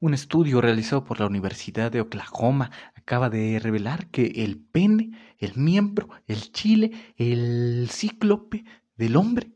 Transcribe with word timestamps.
Un 0.00 0.14
estudio 0.14 0.60
realizado 0.60 1.04
por 1.04 1.18
la 1.18 1.26
Universidad 1.26 1.90
de 1.90 2.00
Oklahoma 2.00 2.70
acaba 2.94 3.30
de 3.30 3.58
revelar 3.58 4.06
que 4.10 4.26
el 4.44 4.56
pene, 4.56 5.10
el 5.38 5.56
miembro, 5.56 6.08
el 6.28 6.52
chile, 6.52 6.92
el 7.16 7.88
cíclope 7.90 8.64
del 8.96 9.16
hombre 9.16 9.50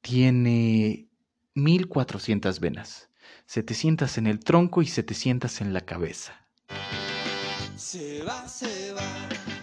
tiene 0.00 1.08
1400 1.54 2.60
venas, 2.60 3.10
700 3.46 4.18
en 4.18 4.26
el 4.28 4.38
tronco 4.38 4.80
y 4.80 4.86
700 4.86 5.60
en 5.60 5.72
la 5.72 5.80
cabeza. 5.80 6.46
Se 7.76 8.22
va, 8.22 8.46
se 8.46 8.92
va. 8.92 9.57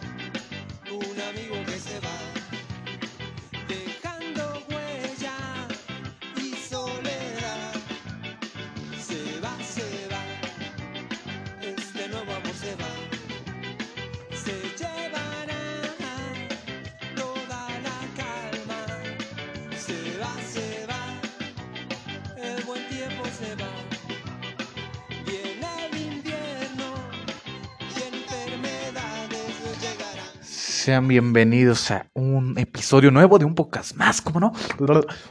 Sean 30.86 31.08
bienvenidos 31.08 31.90
a 31.90 32.12
un 32.14 32.60
episodio 32.60 33.10
nuevo 33.10 33.40
de 33.40 33.46
un 33.46 33.56
podcast 33.56 33.96
más, 33.96 34.22
como 34.22 34.40
no? 34.40 34.54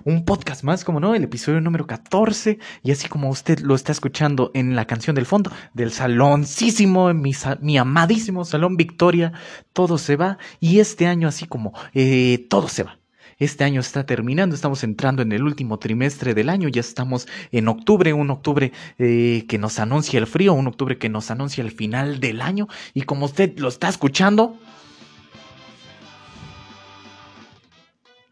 Un 0.03 0.25
podcast 0.25 0.65
más, 0.65 0.85
como 0.85 0.99
no? 0.99 1.15
El 1.15 1.23
episodio 1.23 1.61
número 1.61 1.87
14. 1.87 2.59
Y 2.83 2.91
así 2.91 3.09
como 3.09 3.31
usted 3.31 3.61
lo 3.61 3.77
está 3.77 3.93
escuchando 3.93 4.51
en 4.55 4.75
la 4.75 4.89
canción 4.89 5.15
del 5.15 5.27
fondo, 5.27 5.53
del 5.73 5.93
saloncísimo, 5.93 7.15
mi, 7.15 7.31
mi 7.61 7.79
amadísimo 7.79 8.45
Salón 8.45 8.77
Victoria, 8.77 9.33
todo 9.73 9.97
se 9.97 10.17
va. 10.17 10.39
Y 10.59 10.81
este 10.81 11.07
año, 11.07 11.29
así 11.29 11.47
como 11.47 11.73
eh, 11.95 12.49
todo 12.51 12.67
se 12.67 12.83
va. 12.83 12.99
Este 13.39 13.63
año 13.63 13.79
está 13.79 14.07
terminando, 14.07 14.57
estamos 14.57 14.83
entrando 14.83 15.23
en 15.23 15.31
el 15.31 15.45
último 15.45 15.79
trimestre 15.79 16.35
del 16.35 16.49
año, 16.49 16.69
ya 16.69 16.81
estamos 16.81 17.29
en 17.53 17.69
octubre, 17.69 18.13
un 18.13 18.31
octubre 18.31 18.73
eh, 18.99 19.45
que 19.49 19.59
nos 19.59 19.79
anuncia 19.79 20.19
el 20.19 20.27
frío, 20.27 20.53
un 20.53 20.67
octubre 20.67 20.99
que 20.99 21.09
nos 21.09 21.31
anuncia 21.31 21.63
el 21.63 21.71
final 21.71 22.19
del 22.19 22.41
año. 22.41 22.67
Y 22.93 23.03
como 23.03 23.27
usted 23.27 23.57
lo 23.61 23.69
está 23.69 23.89
escuchando, 23.89 24.59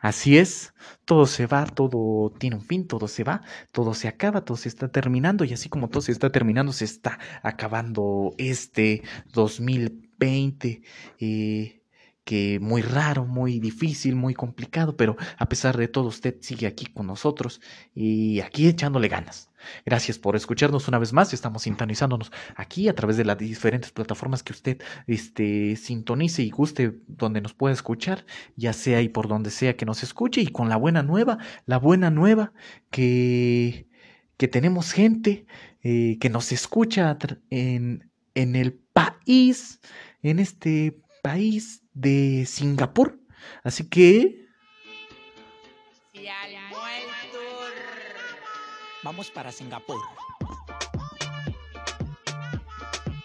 Así 0.03 0.37
es, 0.37 0.75
todo 1.05 1.27
se 1.27 1.47
va, 1.47 1.65
todo 1.65 2.33
tiene 2.39 2.57
un 2.57 2.63
fin, 2.63 2.89
todo 2.89 3.07
se 3.07 3.23
va, 3.23 3.43
todo 3.71 3.95
se 3.95 4.09
acaba, 4.09 4.45
todo 4.45 4.57
se 4.57 4.69
está 4.69 4.89
terminando 4.91 5.45
y 5.45 5.53
así 5.53 5.69
como 5.69 5.89
todo 5.89 6.03
se 6.03 6.11
está 6.13 6.31
terminando, 6.33 6.73
se 6.73 6.85
está 6.85 7.21
acabando 7.43 8.35
este 8.37 9.03
2020. 9.33 10.83
Eh, 11.21 11.82
que 12.25 12.61
muy 12.61 12.83
raro, 12.83 13.27
muy 13.27 13.59
difícil, 13.59 14.15
muy 14.15 14.35
complicado, 14.35 14.97
pero 14.97 15.17
a 15.39 15.49
pesar 15.49 15.77
de 15.77 15.89
todo 15.89 16.09
usted 16.09 16.37
sigue 16.41 16.67
aquí 16.67 16.87
con 16.87 17.07
nosotros 17.07 17.61
y 17.95 18.41
aquí 18.41 18.69
echándole 18.69 19.09
ganas. 19.09 19.51
Gracias 19.85 20.19
por 20.19 20.37
escucharnos 20.37 20.89
una 20.89 20.99
vez 20.99 21.13
más. 21.13 21.33
Estamos 21.33 21.63
sintonizándonos 21.63 22.33
aquí 22.57 22.89
a 22.89 22.95
través 22.95 23.17
de 23.17 23.25
las 23.25 23.39
diferentes 23.39 23.93
plataformas 23.93 24.43
que 24.43 24.53
usted 24.53 24.83
este, 25.07 25.77
sintonice 25.77 26.43
y 26.43 26.51
guste 26.51 27.01
donde 27.07 27.41
nos 27.41 27.55
pueda 27.55 27.75
escuchar, 27.75 28.25
ya 28.57 28.73
sea 28.73 29.03
y 29.03 29.09
por 29.09 29.29
donde 29.29 29.51
sea 29.51 29.77
que 29.77 29.87
nos 29.87 30.03
escuche 30.03 30.41
y 30.41 30.49
con 30.49 30.69
la 30.69 30.77
buena 30.77 31.03
nueva, 31.03 31.39
la 31.67 31.79
buena 31.79 32.11
nueva 32.11 32.53
que, 32.91 33.89
que 34.37 34.49
tenemos 34.49 34.93
gente 34.93 35.47
eh, 35.83 36.19
que 36.21 36.31
nos 36.31 36.53
escucha 36.53 37.17
en, 37.51 38.11
en 38.35 38.57
el 38.57 38.75
país, 38.75 39.81
en 40.23 40.39
este 40.39 41.01
país 41.23 41.82
de 41.95 42.45
Singapur. 42.47 43.19
Así 43.63 43.89
que... 43.89 44.49
Vamos 49.03 49.31
para 49.31 49.51
Singapur. 49.51 50.01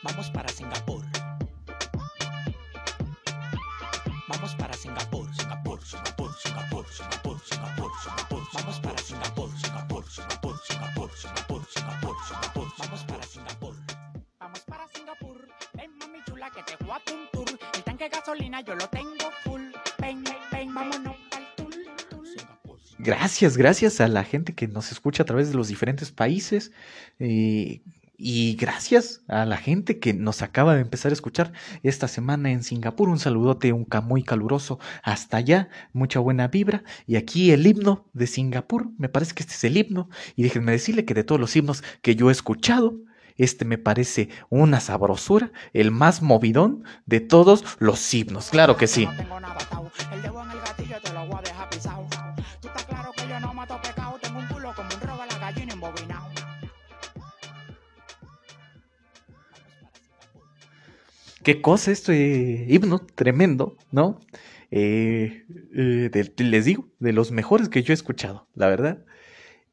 Vamos 0.02 0.30
para 0.32 0.50
Singapur. 0.50 1.06
Vamos 4.28 4.56
para 4.56 4.74
Singapur, 4.74 5.34
Singapur, 5.36 5.82
Singapur, 5.84 6.34
Singapur, 6.34 6.88
Singapur, 6.90 7.40
Singapur, 7.44 7.92
Singapur. 8.02 8.42
Vamos 8.54 8.80
para 8.80 8.98
Singapur, 8.98 9.50
Singapur, 9.58 10.04
Singapur, 10.10 10.60
Singapur, 10.60 11.10
Singapur, 11.16 11.66
Singapur, 11.74 12.16
Singapur. 12.28 12.68
Vamos 12.78 13.04
para 13.04 13.24
Singapur. 13.24 13.87
Gasolina 18.10 18.62
yo 18.62 18.76
lo 18.76 18.88
tengo 18.90 19.32
full. 19.44 19.72
Gracias, 23.00 23.56
gracias 23.56 24.02
a 24.02 24.08
la 24.08 24.24
gente 24.24 24.54
que 24.54 24.68
nos 24.68 24.92
escucha 24.92 25.24
a 25.24 25.26
través 25.26 25.50
de 25.50 25.56
los 25.56 25.68
diferentes 25.70 26.12
países. 26.12 26.72
Eh, 27.20 27.82
y 28.18 28.56
gracias 28.56 29.22
a 29.28 29.46
la 29.46 29.56
gente 29.56 30.00
que 30.00 30.14
nos 30.14 30.42
acaba 30.42 30.74
de 30.74 30.82
empezar 30.82 31.12
a 31.12 31.14
escuchar 31.14 31.54
esta 31.84 32.08
semana 32.08 32.52
en 32.52 32.64
Singapur. 32.64 33.08
Un 33.08 33.20
saludote, 33.20 33.72
un 33.72 33.88
muy 34.04 34.24
caluroso 34.24 34.80
hasta 35.04 35.38
allá. 35.38 35.70
Mucha 35.94 36.20
buena 36.20 36.48
vibra. 36.48 36.84
Y 37.06 37.16
aquí 37.16 37.52
el 37.52 37.66
himno 37.66 38.06
de 38.14 38.28
Singapur. 38.28 38.90
Me 38.98 39.08
parece 39.08 39.36
que 39.36 39.44
este 39.44 39.54
es 39.54 39.64
el 39.64 39.78
himno. 39.78 40.10
Y 40.36 40.44
déjenme 40.44 40.74
decirle 40.74 41.06
que 41.06 41.14
de 41.14 41.24
todos 41.24 41.40
los 41.40 41.56
himnos 41.56 41.84
que 42.02 42.16
yo 42.16 42.30
he 42.30 42.34
escuchado, 42.34 42.96
este 43.38 43.66
me 43.66 43.78
parece 43.78 44.30
una 44.50 44.80
sabrosura, 44.80 45.52
el 45.74 45.92
más 45.92 46.22
movidón 46.22 46.84
de 47.06 47.20
todos 47.20 47.64
los 47.80 48.14
himnos. 48.14 48.50
Claro 48.50 48.78
que 48.78 48.88
sí. 48.88 49.08
Qué 61.44 61.62
cosa 61.62 61.92
este 61.92 62.66
himno 62.68 63.00
tremendo, 63.00 63.78
¿no? 63.90 64.20
Eh, 64.70 65.46
eh, 65.74 66.34
les 66.40 66.66
digo, 66.66 66.90
de 67.00 67.14
los 67.14 67.32
mejores 67.32 67.70
que 67.70 67.84
yo 67.84 67.94
he 67.94 67.96
escuchado, 67.96 68.50
la 68.54 68.68
verdad. 68.68 69.06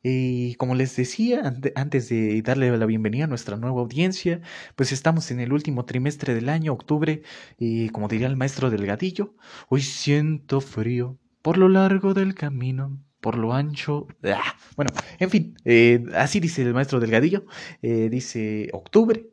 Y 0.06 0.54
como 0.56 0.74
les 0.74 0.94
decía 0.96 1.54
antes 1.76 2.10
de 2.10 2.42
darle 2.42 2.76
la 2.76 2.84
bienvenida 2.84 3.24
a 3.24 3.26
nuestra 3.26 3.56
nueva 3.56 3.80
audiencia, 3.80 4.42
pues 4.76 4.92
estamos 4.92 5.30
en 5.30 5.40
el 5.40 5.50
último 5.50 5.86
trimestre 5.86 6.34
del 6.34 6.50
año, 6.50 6.74
octubre, 6.74 7.22
y 7.58 7.88
como 7.88 8.06
diría 8.08 8.26
el 8.26 8.36
maestro 8.36 8.68
Delgadillo, 8.68 9.34
hoy 9.70 9.80
siento 9.80 10.60
frío 10.60 11.18
por 11.40 11.56
lo 11.56 11.70
largo 11.70 12.12
del 12.12 12.34
camino, 12.34 13.02
por 13.22 13.38
lo 13.38 13.54
ancho. 13.54 14.06
¡ah! 14.24 14.54
Bueno, 14.76 14.92
en 15.18 15.30
fin, 15.30 15.56
eh, 15.64 16.04
así 16.14 16.38
dice 16.38 16.60
el 16.60 16.74
maestro 16.74 17.00
Delgadillo, 17.00 17.46
eh, 17.80 18.10
dice 18.10 18.68
octubre, 18.74 19.30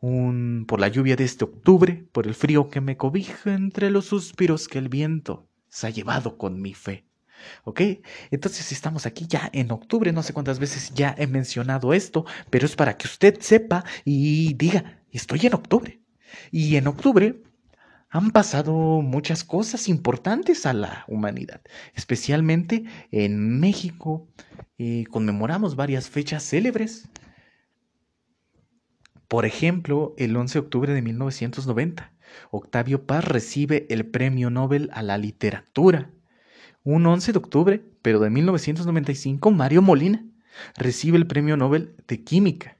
un, 0.00 0.64
por 0.66 0.80
la 0.80 0.88
lluvia 0.88 1.16
de 1.16 1.24
este 1.24 1.44
octubre, 1.44 2.08
por 2.12 2.26
el 2.26 2.34
frío 2.34 2.70
que 2.70 2.80
me 2.80 2.96
cobija 2.96 3.52
entre 3.52 3.90
los 3.90 4.06
suspiros 4.06 4.66
que 4.66 4.78
el 4.78 4.88
viento 4.88 5.46
se 5.68 5.88
ha 5.88 5.90
llevado 5.90 6.38
con 6.38 6.62
mi 6.62 6.72
fe. 6.72 7.04
¿Ok? 7.64 7.80
Entonces 8.30 8.72
estamos 8.72 9.06
aquí 9.06 9.26
ya 9.28 9.50
en 9.52 9.70
octubre, 9.70 10.12
no 10.12 10.22
sé 10.22 10.32
cuántas 10.32 10.58
veces 10.58 10.92
ya 10.94 11.14
he 11.18 11.26
mencionado 11.26 11.92
esto, 11.92 12.24
pero 12.50 12.66
es 12.66 12.76
para 12.76 12.96
que 12.96 13.06
usted 13.06 13.40
sepa 13.40 13.84
y 14.04 14.54
diga, 14.54 15.00
estoy 15.12 15.46
en 15.46 15.54
octubre. 15.54 16.00
Y 16.50 16.76
en 16.76 16.86
octubre 16.86 17.42
han 18.08 18.30
pasado 18.30 18.72
muchas 19.02 19.44
cosas 19.44 19.88
importantes 19.88 20.64
a 20.66 20.72
la 20.72 21.04
humanidad, 21.08 21.60
especialmente 21.94 22.84
en 23.10 23.60
México. 23.60 24.28
Eh, 24.78 25.04
conmemoramos 25.10 25.76
varias 25.76 26.08
fechas 26.08 26.42
célebres. 26.44 27.08
Por 29.28 29.44
ejemplo, 29.44 30.14
el 30.18 30.36
11 30.36 30.54
de 30.54 30.64
octubre 30.64 30.94
de 30.94 31.02
1990, 31.02 32.12
Octavio 32.50 33.06
Paz 33.06 33.24
recibe 33.24 33.86
el 33.90 34.06
Premio 34.06 34.50
Nobel 34.50 34.88
a 34.92 35.02
la 35.02 35.18
Literatura. 35.18 36.10
Un 36.86 37.04
11 37.04 37.32
de 37.32 37.38
octubre, 37.38 37.82
pero 38.00 38.20
de 38.20 38.30
1995, 38.30 39.50
Mario 39.50 39.82
Molina 39.82 40.24
recibe 40.76 41.18
el 41.18 41.26
Premio 41.26 41.56
Nobel 41.56 41.96
de 42.06 42.22
Química. 42.22 42.76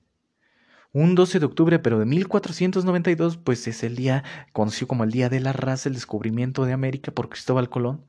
Un 0.92 1.16
12 1.16 1.40
de 1.40 1.46
octubre, 1.46 1.80
pero 1.80 1.98
de 1.98 2.06
1492, 2.06 3.36
pues 3.36 3.66
es 3.66 3.82
el 3.82 3.96
día 3.96 4.22
conocido 4.52 4.86
como 4.86 5.02
el 5.02 5.10
Día 5.10 5.28
de 5.28 5.40
la 5.40 5.52
Raza, 5.52 5.88
el 5.88 5.96
descubrimiento 5.96 6.64
de 6.64 6.72
América 6.72 7.10
por 7.10 7.28
Cristóbal 7.28 7.68
Colón. 7.68 8.04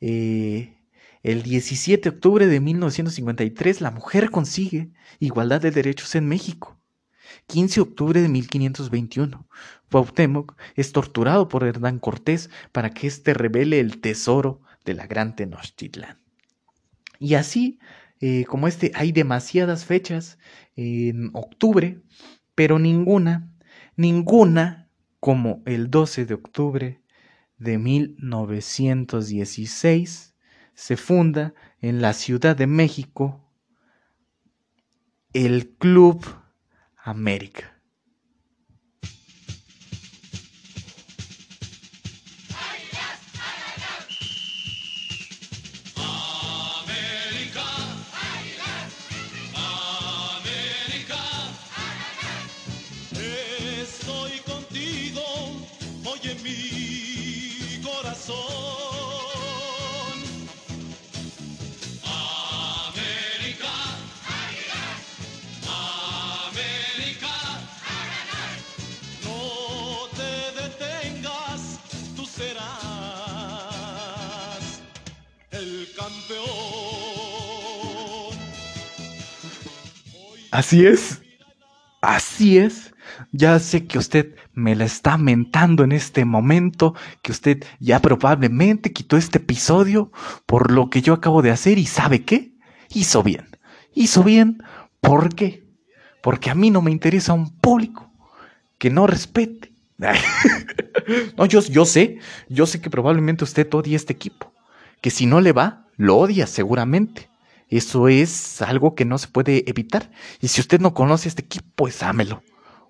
Eh, 0.00 0.78
el 1.22 1.42
17 1.42 2.02
de 2.08 2.16
octubre 2.16 2.46
de 2.46 2.58
1953, 2.58 3.82
la 3.82 3.90
mujer 3.90 4.30
consigue 4.30 4.88
igualdad 5.18 5.60
de 5.60 5.70
derechos 5.70 6.14
en 6.14 6.28
México. 6.28 6.78
15 7.46 7.74
de 7.74 7.82
octubre 7.82 8.22
de 8.22 8.28
1521, 8.30 9.46
Cuauhtémoc 9.90 10.56
es 10.76 10.92
torturado 10.92 11.48
por 11.48 11.64
Hernán 11.64 11.98
Cortés 11.98 12.48
para 12.72 12.88
que 12.88 13.06
éste 13.06 13.34
revele 13.34 13.80
el 13.80 14.00
tesoro 14.00 14.62
de 14.84 14.94
la 14.94 15.06
gran 15.06 15.36
Tenochtitlan. 15.36 16.18
Y 17.18 17.34
así, 17.34 17.78
eh, 18.20 18.46
como 18.46 18.66
este, 18.68 18.92
hay 18.94 19.12
demasiadas 19.12 19.84
fechas 19.84 20.38
en 20.76 21.30
octubre, 21.34 22.00
pero 22.54 22.78
ninguna, 22.78 23.52
ninguna 23.96 24.88
como 25.20 25.62
el 25.66 25.90
12 25.90 26.24
de 26.26 26.34
octubre 26.34 27.02
de 27.58 27.78
1916 27.78 30.34
se 30.74 30.96
funda 30.96 31.54
en 31.80 32.00
la 32.00 32.12
Ciudad 32.14 32.56
de 32.56 32.66
México 32.66 33.46
el 35.32 35.76
Club 35.76 36.26
América. 36.96 37.79
Así 80.50 80.86
es. 80.86 81.22
Así 82.00 82.58
es. 82.58 82.94
Ya 83.32 83.58
sé 83.58 83.86
que 83.86 83.98
usted 83.98 84.34
me 84.52 84.74
la 84.74 84.84
está 84.84 85.18
mentando 85.18 85.84
en 85.84 85.92
este 85.92 86.24
momento, 86.24 86.94
que 87.22 87.32
usted 87.32 87.64
ya 87.78 88.00
probablemente 88.00 88.92
quitó 88.92 89.16
este 89.16 89.38
episodio 89.38 90.10
por 90.46 90.70
lo 90.70 90.90
que 90.90 91.02
yo 91.02 91.12
acabo 91.14 91.42
de 91.42 91.50
hacer 91.50 91.78
y 91.78 91.86
¿sabe 91.86 92.24
qué? 92.24 92.52
Hizo 92.88 93.22
bien. 93.22 93.48
Hizo 93.94 94.22
bien. 94.22 94.62
¿Por 95.00 95.34
qué? 95.34 95.64
Porque 96.22 96.50
a 96.50 96.54
mí 96.54 96.70
no 96.70 96.82
me 96.82 96.90
interesa 96.90 97.32
un 97.32 97.58
público 97.58 98.12
que 98.78 98.90
no 98.90 99.06
respete. 99.06 99.72
no, 101.36 101.44
yo, 101.44 101.60
yo 101.60 101.84
sé, 101.84 102.18
yo 102.48 102.66
sé 102.66 102.80
que 102.80 102.90
probablemente 102.90 103.44
usted 103.44 103.68
odia 103.72 103.96
este 103.96 104.14
equipo. 104.14 104.52
Que 105.00 105.10
si 105.10 105.26
no 105.26 105.40
le 105.40 105.52
va, 105.52 105.86
lo 105.96 106.16
odia 106.16 106.46
seguramente. 106.46 107.29
Eso 107.70 108.08
es 108.08 108.60
algo 108.62 108.94
que 108.94 109.04
no 109.04 109.16
se 109.16 109.28
puede 109.28 109.68
evitar. 109.70 110.10
Y 110.40 110.48
si 110.48 110.60
usted 110.60 110.80
no 110.80 110.92
conoce 110.92 111.28
a 111.28 111.30
este 111.30 111.42
equipo, 111.42 111.66
pues 111.76 112.02
ámelo. 112.02 112.42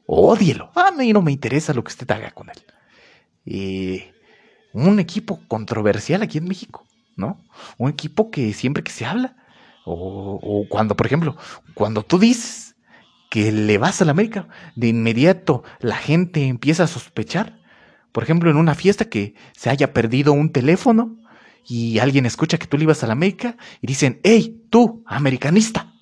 Ódielo. 0.07 0.71
A 0.75 0.91
mí 0.91 1.13
no 1.13 1.23
me 1.23 1.33
interesa 1.33 1.75
lo 1.75 1.85
que 1.85 1.91
usted 1.91 2.11
haga 2.11 2.31
con 2.31 2.49
él. 2.49 2.57
Eh, 3.45 4.13
un 4.73 4.99
equipo 4.99 5.41
controversial 5.49 6.23
aquí 6.23 6.39
en 6.39 6.49
México, 6.49 6.87
¿no? 7.17 7.45
Un 7.77 7.91
equipo 7.91 8.31
que 8.31 8.53
siempre 8.55 8.83
que 8.83 8.91
se 8.91 9.05
habla, 9.05 9.37
o, 9.85 10.39
o 10.43 10.69
cuando, 10.69 10.97
por 10.97 11.07
ejemplo, 11.07 11.37
cuando 11.75 12.03
tú 12.03 12.19
dices 12.19 12.77
que 13.31 13.53
le 13.53 13.79
vas 13.79 14.01
a 14.01 14.05
la 14.05 14.11
América, 14.11 14.49
de 14.75 14.89
inmediato 14.89 15.63
la 15.81 15.97
gente 15.97 16.47
empieza 16.47 16.85
a 16.85 16.89
sospechar. 16.89 17.61
Por 18.13 18.25
ejemplo, 18.25 18.51
en 18.51 18.57
una 18.57 18.75
fiesta 18.75 19.05
que 19.05 19.35
se 19.57 19.71
haya 19.71 19.93
perdido 19.93 20.33
un 20.33 20.51
teléfono 20.51 21.17
y 21.67 21.99
alguien 21.99 22.27
escucha 22.27 22.59
que 22.59 22.67
tú 22.67 22.77
le 22.77 22.85
ibas 22.85 23.03
a 23.03 23.07
la 23.07 23.13
América 23.13 23.57
y 23.81 23.87
dicen, 23.87 24.21
hey, 24.25 24.65
tú, 24.71 25.03
americanista, 25.07 25.93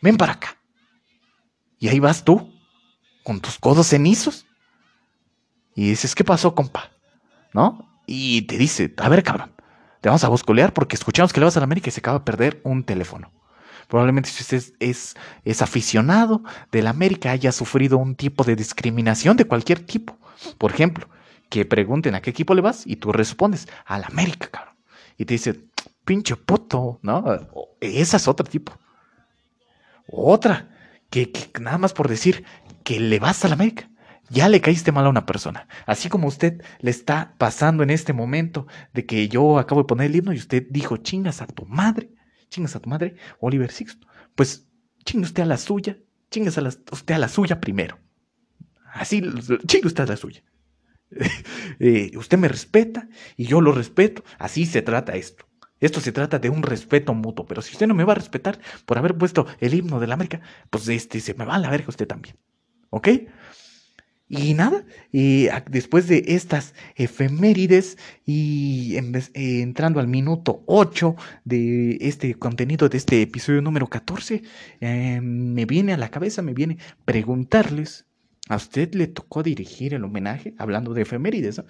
ven 0.00 0.16
para 0.16 0.32
acá. 0.34 0.58
Y 1.78 1.88
ahí 1.88 1.98
vas 1.98 2.24
tú, 2.24 2.52
con 3.22 3.40
tus 3.40 3.58
codos 3.58 3.88
cenizos. 3.88 4.46
Y 5.74 5.90
dices, 5.90 6.14
¿qué 6.14 6.24
pasó, 6.24 6.54
compa? 6.54 6.90
¿No? 7.52 8.00
Y 8.06 8.42
te 8.42 8.56
dice, 8.56 8.94
a 8.96 9.08
ver, 9.08 9.22
cabrón, 9.22 9.52
te 10.00 10.08
vamos 10.08 10.24
a 10.24 10.28
buscolear 10.28 10.72
porque 10.72 10.96
escuchamos 10.96 11.32
que 11.32 11.40
le 11.40 11.44
vas 11.44 11.56
a 11.56 11.60
la 11.60 11.64
América 11.64 11.88
y 11.88 11.92
se 11.92 12.00
acaba 12.00 12.20
de 12.20 12.24
perder 12.24 12.60
un 12.64 12.84
teléfono. 12.84 13.32
Probablemente 13.88 14.30
si 14.30 14.42
usted 14.42 14.74
es, 14.80 15.62
aficionado 15.62 16.42
de 16.72 16.82
la 16.82 16.90
América 16.90 17.30
haya 17.30 17.52
sufrido 17.52 17.98
un 17.98 18.14
tipo 18.14 18.44
de 18.44 18.56
discriminación 18.56 19.36
de 19.36 19.44
cualquier 19.44 19.80
tipo. 19.80 20.16
Por 20.58 20.72
ejemplo, 20.72 21.08
que 21.48 21.64
pregunten 21.64 22.14
a 22.14 22.22
qué 22.22 22.30
equipo 22.30 22.54
le 22.54 22.62
vas 22.62 22.86
y 22.86 22.96
tú 22.96 23.12
respondes, 23.12 23.68
a 23.84 23.98
la 23.98 24.06
América, 24.06 24.48
cabrón. 24.48 24.75
Y 25.16 25.24
te 25.24 25.34
dice, 25.34 25.68
pinche 26.04 26.36
puto, 26.36 27.00
¿no? 27.02 27.24
Esa 27.80 28.16
es 28.16 28.28
otro 28.28 28.44
tipo. 28.44 28.78
Otra, 30.08 30.68
que, 31.10 31.32
que 31.32 31.60
nada 31.60 31.78
más 31.78 31.92
por 31.92 32.08
decir 32.08 32.44
que 32.84 33.00
le 33.00 33.18
vas 33.18 33.44
a 33.44 33.48
la 33.48 33.54
América, 33.54 33.90
ya 34.28 34.48
le 34.48 34.60
caíste 34.60 34.92
mal 34.92 35.06
a 35.06 35.10
una 35.10 35.26
persona. 35.26 35.68
Así 35.86 36.08
como 36.08 36.28
usted 36.28 36.62
le 36.80 36.90
está 36.90 37.34
pasando 37.38 37.82
en 37.82 37.90
este 37.90 38.12
momento 38.12 38.66
de 38.92 39.06
que 39.06 39.28
yo 39.28 39.58
acabo 39.58 39.82
de 39.82 39.86
poner 39.86 40.06
el 40.06 40.16
himno 40.16 40.32
y 40.32 40.38
usted 40.38 40.66
dijo, 40.70 40.96
chingas 40.96 41.42
a 41.42 41.46
tu 41.46 41.64
madre, 41.66 42.10
chingas 42.48 42.76
a 42.76 42.80
tu 42.80 42.88
madre, 42.88 43.16
Oliver 43.40 43.70
Sixto. 43.70 44.06
Pues 44.34 44.66
chingue 45.04 45.26
usted 45.26 45.42
a 45.44 45.46
la 45.46 45.56
suya, 45.56 45.98
chingas 46.30 46.58
a 46.58 46.62
usted 46.62 47.14
a 47.14 47.18
la 47.18 47.28
suya 47.28 47.60
primero. 47.60 47.98
Así, 48.92 49.22
chingue 49.66 49.88
usted 49.88 50.04
a 50.04 50.06
la 50.06 50.16
suya. 50.16 50.42
eh, 51.80 52.10
usted 52.16 52.38
me 52.38 52.48
respeta 52.48 53.08
y 53.36 53.46
yo 53.46 53.60
lo 53.60 53.72
respeto. 53.72 54.24
Así 54.38 54.66
se 54.66 54.82
trata 54.82 55.14
esto. 55.16 55.46
Esto 55.80 56.00
se 56.00 56.12
trata 56.12 56.38
de 56.38 56.48
un 56.48 56.62
respeto 56.62 57.12
mutuo. 57.14 57.46
Pero 57.46 57.62
si 57.62 57.72
usted 57.72 57.86
no 57.86 57.94
me 57.94 58.04
va 58.04 58.12
a 58.12 58.16
respetar 58.16 58.58
por 58.86 58.98
haber 58.98 59.16
puesto 59.16 59.46
el 59.60 59.74
himno 59.74 60.00
de 60.00 60.06
la 60.06 60.14
América, 60.14 60.40
pues 60.70 60.88
este 60.88 61.20
se 61.20 61.34
me 61.34 61.44
va 61.44 61.56
a 61.56 61.58
la 61.58 61.70
verga 61.70 61.88
usted 61.88 62.06
también. 62.06 62.36
¿Ok? 62.90 63.08
Y 64.28 64.54
nada, 64.54 64.84
después 65.70 66.08
de 66.08 66.24
estas 66.26 66.74
efemérides 66.96 67.96
y 68.24 68.96
eh, 68.96 69.62
entrando 69.62 70.00
al 70.00 70.08
minuto 70.08 70.64
8 70.66 71.14
de 71.44 71.98
este 72.00 72.34
contenido, 72.34 72.88
de 72.88 72.98
este 72.98 73.22
episodio 73.22 73.62
número 73.62 73.86
14, 73.86 74.42
eh, 74.80 75.20
me 75.22 75.64
viene 75.64 75.92
a 75.92 75.96
la 75.96 76.08
cabeza, 76.08 76.42
me 76.42 76.54
viene 76.54 76.78
preguntarles, 77.04 78.06
¿a 78.48 78.56
usted 78.56 78.94
le 78.94 79.06
tocó 79.06 79.42
dirigir 79.42 79.94
el 79.94 80.04
homenaje? 80.04 80.54
Hablando 80.58 80.94
de 80.94 81.02
efemérides. 81.02 81.62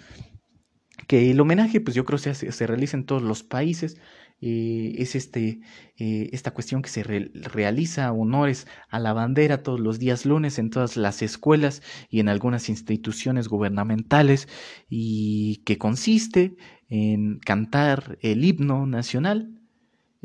Que 1.06 1.30
el 1.30 1.40
homenaje, 1.40 1.80
pues 1.80 1.94
yo 1.94 2.04
creo 2.04 2.18
se, 2.18 2.34
se 2.34 2.66
realiza 2.66 2.96
en 2.96 3.04
todos 3.04 3.22
los 3.22 3.42
países, 3.42 3.96
eh, 4.42 4.94
es 4.98 5.14
este, 5.14 5.60
eh, 5.96 6.28
esta 6.32 6.52
cuestión 6.52 6.82
que 6.82 6.90
se 6.90 7.02
re 7.02 7.30
realiza 7.32 8.12
honores 8.12 8.66
a 8.90 8.98
la 8.98 9.14
bandera 9.14 9.62
todos 9.62 9.80
los 9.80 9.98
días 9.98 10.26
lunes 10.26 10.58
en 10.58 10.68
todas 10.68 10.98
las 10.98 11.22
escuelas 11.22 11.82
y 12.10 12.20
en 12.20 12.28
algunas 12.28 12.68
instituciones 12.68 13.48
gubernamentales 13.48 14.46
y 14.90 15.62
que 15.64 15.78
consiste 15.78 16.56
en 16.88 17.38
cantar 17.38 18.18
el 18.20 18.44
himno 18.44 18.86
nacional. 18.86 19.56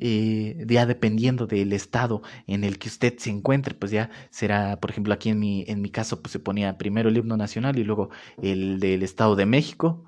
Eh, 0.01 0.65
ya 0.67 0.86
dependiendo 0.88 1.46
del 1.48 1.74
estado 1.74 2.24
en 2.48 2.63
el 2.63 2.79
que 2.79 2.89
usted 2.89 3.17
se 3.20 3.29
encuentre, 3.29 3.75
pues 3.75 3.91
ya 3.91 4.10
será, 4.31 4.79
por 4.79 4.89
ejemplo, 4.89 5.13
aquí 5.13 5.29
en 5.29 5.39
mi, 5.39 5.63
en 5.67 5.81
mi 5.81 5.89
caso, 5.91 6.22
pues 6.22 6.31
se 6.31 6.39
ponía 6.39 6.77
primero 6.77 7.10
el 7.10 7.17
himno 7.17 7.38
nacional 7.38 7.77
y 7.77 7.84
luego 7.84 8.10
el 8.41 8.79
del 8.79 9.03
Estado 9.03 9.36
de 9.36 9.46
México, 9.46 10.05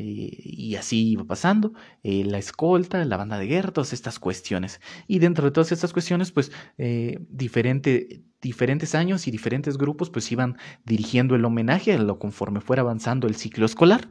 eh, 0.00 0.30
y 0.44 0.76
así 0.76 1.10
iba 1.10 1.24
pasando, 1.24 1.72
eh, 2.04 2.24
la 2.24 2.38
escolta, 2.38 3.04
la 3.04 3.16
banda 3.16 3.36
de 3.38 3.46
guerra, 3.46 3.72
todas 3.72 3.92
estas 3.92 4.20
cuestiones. 4.20 4.80
Y 5.08 5.18
dentro 5.18 5.44
de 5.46 5.50
todas 5.50 5.72
estas 5.72 5.92
cuestiones, 5.92 6.30
pues 6.30 6.52
eh, 6.78 7.18
diferente, 7.28 8.22
diferentes 8.40 8.94
años 8.94 9.26
y 9.26 9.32
diferentes 9.32 9.76
grupos 9.76 10.10
pues 10.10 10.30
iban 10.30 10.56
dirigiendo 10.84 11.34
el 11.34 11.44
homenaje 11.44 11.92
a 11.94 11.98
lo 11.98 12.18
conforme 12.20 12.60
fuera 12.60 12.82
avanzando 12.82 13.26
el 13.26 13.34
ciclo 13.34 13.66
escolar. 13.66 14.08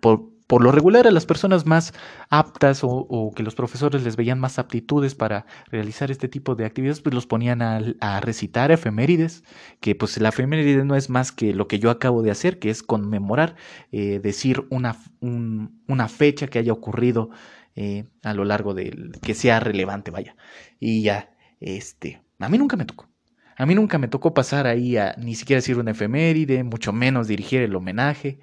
Por, 0.00 0.33
por 0.46 0.62
lo 0.62 0.72
regular 0.72 1.06
a 1.06 1.10
las 1.10 1.24
personas 1.26 1.64
más 1.66 1.94
aptas 2.28 2.80
o, 2.82 3.32
que 3.34 3.42
los 3.42 3.54
profesores 3.54 4.02
les 4.02 4.16
veían 4.16 4.38
más 4.38 4.58
aptitudes 4.58 5.14
para 5.14 5.46
realizar 5.70 6.10
este 6.10 6.28
tipo 6.28 6.54
de 6.54 6.66
actividades, 6.66 7.00
pues 7.00 7.14
los 7.14 7.26
ponían 7.26 7.62
a, 7.62 8.20
recitar 8.20 8.70
efemérides, 8.70 9.42
que 9.80 9.94
pues 9.94 10.20
la 10.20 10.28
efeméride 10.28 10.84
no 10.84 10.96
es 10.96 11.08
más 11.08 11.32
que 11.32 11.54
lo 11.54 11.66
que 11.66 11.78
yo 11.78 11.90
acabo 11.90 12.22
de 12.22 12.30
hacer, 12.30 12.58
que 12.58 12.70
es 12.70 12.82
conmemorar, 12.82 13.56
eh, 13.90 14.20
decir 14.22 14.66
una, 14.70 14.98
un, 15.20 15.82
una, 15.88 16.08
fecha 16.08 16.46
que 16.46 16.58
haya 16.58 16.72
ocurrido 16.72 17.30
eh, 17.74 18.04
a 18.22 18.34
lo 18.34 18.44
largo 18.44 18.74
del, 18.74 19.12
que 19.22 19.34
sea 19.34 19.60
relevante, 19.60 20.10
vaya. 20.10 20.36
Y 20.78 21.02
ya, 21.02 21.34
este, 21.60 22.22
a 22.38 22.48
mí 22.48 22.58
nunca 22.58 22.76
me 22.76 22.84
tocó. 22.84 23.08
A 23.56 23.66
mí 23.66 23.74
nunca 23.74 23.98
me 23.98 24.08
tocó 24.08 24.34
pasar 24.34 24.66
ahí 24.66 24.96
a 24.96 25.14
ni 25.16 25.36
siquiera 25.36 25.58
decir 25.58 25.78
una 25.78 25.92
efeméride, 25.92 26.64
mucho 26.64 26.92
menos 26.92 27.28
dirigir 27.28 27.62
el 27.62 27.76
homenaje 27.76 28.40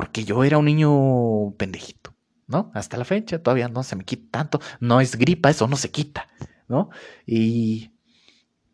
porque 0.00 0.24
yo 0.24 0.44
era 0.44 0.56
un 0.56 0.64
niño 0.64 1.54
pendejito, 1.58 2.14
¿no? 2.46 2.70
Hasta 2.72 2.96
la 2.96 3.04
fecha 3.04 3.42
todavía 3.42 3.68
no 3.68 3.82
se 3.82 3.96
me 3.96 4.04
quita 4.06 4.30
tanto, 4.30 4.58
no 4.80 4.98
es 4.98 5.14
gripa, 5.14 5.50
eso 5.50 5.68
no 5.68 5.76
se 5.76 5.90
quita, 5.90 6.26
¿no? 6.68 6.88
Y, 7.26 7.90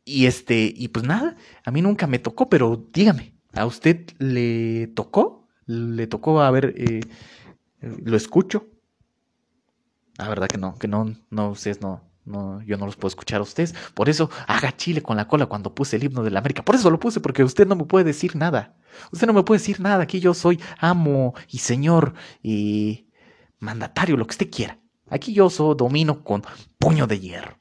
y 0.04 0.26
este, 0.26 0.73
y 0.73 0.87
pues 0.87 1.04
nada, 1.04 1.35
a 1.64 1.73
mí 1.73 1.83
nunca 1.83 2.06
me 2.06 2.21
tocó, 2.21 2.49
pero 2.49 2.88
dígame, 2.92 3.35
¿a 3.54 3.66
usted 3.66 4.06
le 4.21 4.87
tocó? 4.95 5.49
¿Le 5.66 6.06
tocó 6.06 6.42
a 6.42 6.50
ver, 6.52 6.75
eh, 6.76 7.00
lo 7.80 8.16
escucho? 8.16 8.68
La 10.18 10.28
verdad 10.28 10.47
que 10.47 10.59
no, 10.59 10.78
que 10.78 10.87
no, 10.87 11.12
no, 11.30 11.50
ustedes 11.50 11.80
no, 11.80 12.06
No, 12.26 12.61
yo 12.62 12.76
no 12.76 12.87
los 12.87 12.97
puedo 12.97 13.09
escuchar 13.09 13.38
a 13.38 13.45
ustedes. 13.45 13.73
Por 13.95 14.09
eso 14.09 14.28
haga 14.49 14.76
chile 14.76 15.00
con 15.00 15.16
la 15.16 15.28
cola 15.28 15.47
cuando 15.47 15.75
puse 15.75 15.97
el 15.97 16.04
himno 16.04 16.25
de 16.25 16.33
la 16.33 16.40
América. 16.40 16.64
Por 16.64 16.75
eso 16.75 16.90
lo 16.90 16.99
puse, 16.99 17.21
porque 17.21 17.45
usted 17.45 17.66
no 17.68 17.76
me 17.76 17.85
puede 17.85 18.04
decir 18.04 18.35
nada. 18.35 18.76
Usted 19.12 19.28
no 19.28 19.33
me 19.33 19.45
puede 19.45 19.61
decir 19.61 19.80
nada. 19.80 20.02
Aquí 20.02 20.18
yo 20.18 20.35
soy 20.35 20.61
amo 20.78 21.35
y 21.49 21.59
señor 21.59 22.14
y 22.42 23.06
mandatario, 23.61 24.16
lo 24.16 24.26
que 24.26 24.33
usted 24.33 24.50
quiera. 24.50 24.78
Aquí 25.09 25.33
yo 25.33 25.49
soy 25.49 25.76
domino 25.76 26.25
con 26.25 26.42
puño 26.78 27.06
de 27.06 27.21
hierro. 27.21 27.61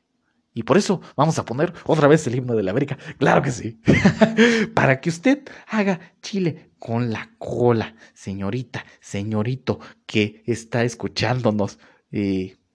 Y 0.51 0.63
por 0.63 0.77
eso 0.77 1.01
vamos 1.15 1.38
a 1.38 1.45
poner 1.45 1.74
otra 1.86 2.07
vez 2.07 2.25
el 2.25 2.36
himno 2.36 2.55
de 2.55 2.63
la 2.63 2.72
América. 2.72 2.98
Claro 3.19 3.43
que 3.43 3.51
sí. 3.51 3.79
Para 4.74 5.00
que 5.00 5.10
usted 5.10 5.43
haga 5.67 6.00
chile 6.22 6.72
con 6.79 7.12
la 7.12 7.29
cola, 7.38 7.95
señorita, 8.13 8.84
señorito 9.00 9.79
que 10.07 10.43
está 10.48 10.84
escuchándonos. 10.84 11.77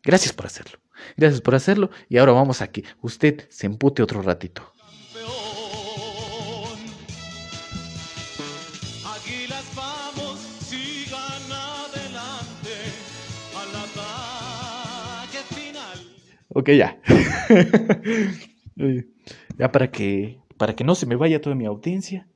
Gracias 0.04 0.32
por 0.35 0.47
hacerlo. 0.47 0.78
Gracias 1.16 1.40
por 1.40 1.54
hacerlo. 1.54 1.90
Y 2.09 2.19
ahora 2.19 2.33
vamos 2.33 2.62
a 2.62 2.69
que 2.69 2.85
usted 3.00 3.47
se 3.49 3.66
empute 3.66 4.02
otro 4.02 4.23
ratito. 4.23 4.73
Ok, 16.52 16.71
ya. 16.71 17.00
ya 19.57 19.71
para 19.71 19.90
que, 19.92 20.40
para 20.57 20.75
que 20.75 20.83
no 20.83 20.97
se 20.97 21.07
me 21.07 21.14
vaya 21.14 21.40
toda 21.40 21.54
mi 21.54 21.64
audiencia. 21.64 22.26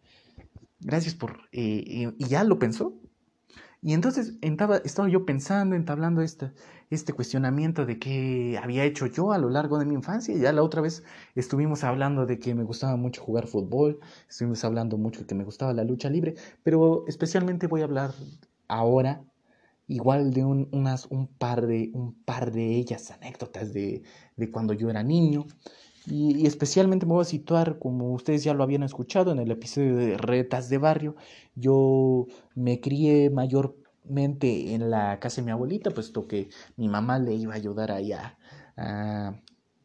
Gracias 0.80 1.14
por... 1.14 1.48
eh, 1.52 2.12
y 2.16 2.24
ya 2.28 2.44
lo 2.44 2.58
pensó. 2.60 2.94
Y 3.84 3.92
entonces 3.92 4.38
estaba, 4.40 4.78
estaba 4.78 5.10
yo 5.10 5.26
pensando, 5.26 5.76
entablando 5.76 6.22
este, 6.22 6.52
este 6.94 7.12
cuestionamiento 7.12 7.86
de 7.86 7.98
qué 7.98 8.58
había 8.62 8.84
hecho 8.84 9.06
yo 9.06 9.32
a 9.32 9.38
lo 9.38 9.50
largo 9.50 9.78
de 9.78 9.84
mi 9.84 9.94
infancia. 9.94 10.34
Ya 10.36 10.52
la 10.52 10.62
otra 10.62 10.80
vez 10.80 11.04
estuvimos 11.34 11.84
hablando 11.84 12.26
de 12.26 12.38
que 12.38 12.54
me 12.54 12.64
gustaba 12.64 12.96
mucho 12.96 13.22
jugar 13.22 13.46
fútbol, 13.46 14.00
estuvimos 14.28 14.64
hablando 14.64 14.96
mucho 14.98 15.20
de 15.20 15.26
que 15.26 15.34
me 15.34 15.44
gustaba 15.44 15.72
la 15.72 15.84
lucha 15.84 16.08
libre, 16.10 16.34
pero 16.62 17.04
especialmente 17.06 17.66
voy 17.66 17.82
a 17.82 17.84
hablar 17.84 18.14
ahora 18.68 19.22
igual 19.86 20.32
de 20.32 20.44
un, 20.44 20.68
unas, 20.72 21.06
un, 21.06 21.26
par 21.26 21.66
de, 21.66 21.90
un 21.92 22.14
par 22.24 22.52
de 22.52 22.76
ellas, 22.76 23.10
anécdotas 23.10 23.72
de, 23.72 24.02
de 24.36 24.50
cuando 24.50 24.72
yo 24.72 24.90
era 24.90 25.02
niño. 25.02 25.46
Y, 26.06 26.46
especialmente 26.46 27.06
me 27.06 27.12
voy 27.12 27.22
a 27.22 27.24
situar, 27.24 27.78
como 27.78 28.12
ustedes 28.12 28.44
ya 28.44 28.54
lo 28.54 28.62
habían 28.62 28.82
escuchado 28.82 29.32
en 29.32 29.38
el 29.38 29.50
episodio 29.50 29.96
de 29.96 30.16
Retas 30.18 30.68
de 30.68 30.78
Barrio, 30.78 31.16
yo 31.54 32.26
me 32.54 32.80
crié 32.80 33.30
mayormente 34.04 34.74
en 34.74 34.90
la 34.90 35.18
casa 35.20 35.40
de 35.40 35.46
mi 35.46 35.50
abuelita, 35.52 35.90
puesto 35.90 36.26
que 36.26 36.48
mi 36.76 36.88
mamá 36.88 37.18
le 37.18 37.34
iba 37.34 37.54
a 37.54 37.56
ayudar 37.56 37.90
allá 37.90 38.38
a, 38.76 39.40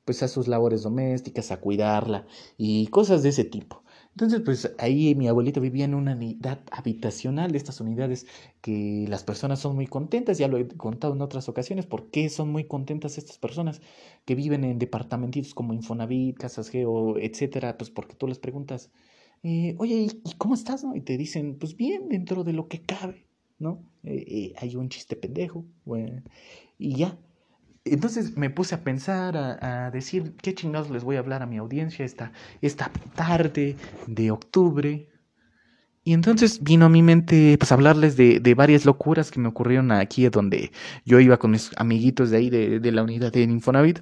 pues 0.05 0.23
a 0.23 0.27
sus 0.27 0.47
labores 0.47 0.83
domésticas, 0.83 1.51
a 1.51 1.59
cuidarla 1.59 2.25
y 2.57 2.87
cosas 2.87 3.23
de 3.23 3.29
ese 3.29 3.45
tipo. 3.45 3.83
Entonces, 4.11 4.41
pues 4.41 4.73
ahí 4.79 5.15
mi 5.15 5.27
abuelita 5.27 5.59
vivía 5.61 5.85
en 5.85 5.93
una 5.93 6.13
unidad 6.13 6.59
habitacional, 6.71 7.51
de 7.51 7.57
estas 7.57 7.79
unidades 7.79 8.25
que 8.61 9.05
las 9.07 9.23
personas 9.23 9.59
son 9.59 9.75
muy 9.75 9.87
contentas, 9.87 10.37
ya 10.37 10.47
lo 10.47 10.57
he 10.57 10.67
contado 10.67 11.13
en 11.13 11.21
otras 11.21 11.47
ocasiones, 11.47 11.85
¿por 11.85 12.09
qué 12.09 12.29
son 12.29 12.51
muy 12.51 12.65
contentas 12.65 13.17
estas 13.17 13.37
personas 13.37 13.81
que 14.25 14.35
viven 14.35 14.63
en 14.65 14.79
departamentitos 14.79 15.53
como 15.53 15.73
Infonavit, 15.73 16.37
Casas 16.37 16.69
Geo, 16.69 17.17
etcétera? 17.17 17.77
Pues 17.77 17.91
porque 17.91 18.15
tú 18.15 18.27
les 18.27 18.39
preguntas, 18.39 18.91
eh, 19.43 19.75
oye, 19.77 20.07
¿y 20.25 20.35
cómo 20.37 20.55
estás? 20.55 20.85
Y 20.95 21.01
te 21.01 21.15
dicen, 21.17 21.57
pues 21.57 21.75
bien, 21.77 22.09
dentro 22.09 22.43
de 22.43 22.53
lo 22.53 22.67
que 22.67 22.81
cabe, 22.81 23.28
¿no? 23.59 23.83
Eh, 24.03 24.25
eh, 24.27 24.53
hay 24.57 24.75
un 24.75 24.89
chiste 24.89 25.15
pendejo, 25.15 25.65
bueno, 25.85 26.23
y 26.77 26.95
ya, 26.95 27.17
entonces 27.85 28.37
me 28.37 28.49
puse 28.49 28.75
a 28.75 28.83
pensar, 28.83 29.37
a, 29.37 29.91
decir 29.91 30.35
qué 30.41 30.53
chingados 30.53 30.89
les 30.89 31.03
voy 31.03 31.15
a 31.15 31.19
hablar 31.19 31.41
a 31.41 31.45
mi 31.45 31.57
audiencia 31.57 32.05
esta, 32.05 32.31
esta 32.61 32.91
tarde 33.15 33.75
de 34.07 34.31
octubre. 34.31 35.09
Y 36.03 36.13
entonces 36.13 36.63
vino 36.63 36.85
a 36.85 36.89
mi 36.89 37.03
mente 37.03 37.57
pues 37.57 37.71
hablarles 37.71 38.15
de, 38.15 38.39
de 38.39 38.53
varias 38.53 38.85
locuras 38.85 39.31
que 39.31 39.39
me 39.39 39.49
ocurrieron 39.49 39.91
aquí 39.91 40.27
donde 40.29 40.71
yo 41.05 41.19
iba 41.19 41.37
con 41.37 41.51
mis 41.51 41.71
amiguitos 41.77 42.29
de 42.31 42.37
ahí 42.37 42.49
de, 42.49 42.79
de 42.79 42.91
la 42.91 43.03
unidad 43.03 43.31
de 43.31 43.41
Infonavit 43.41 43.99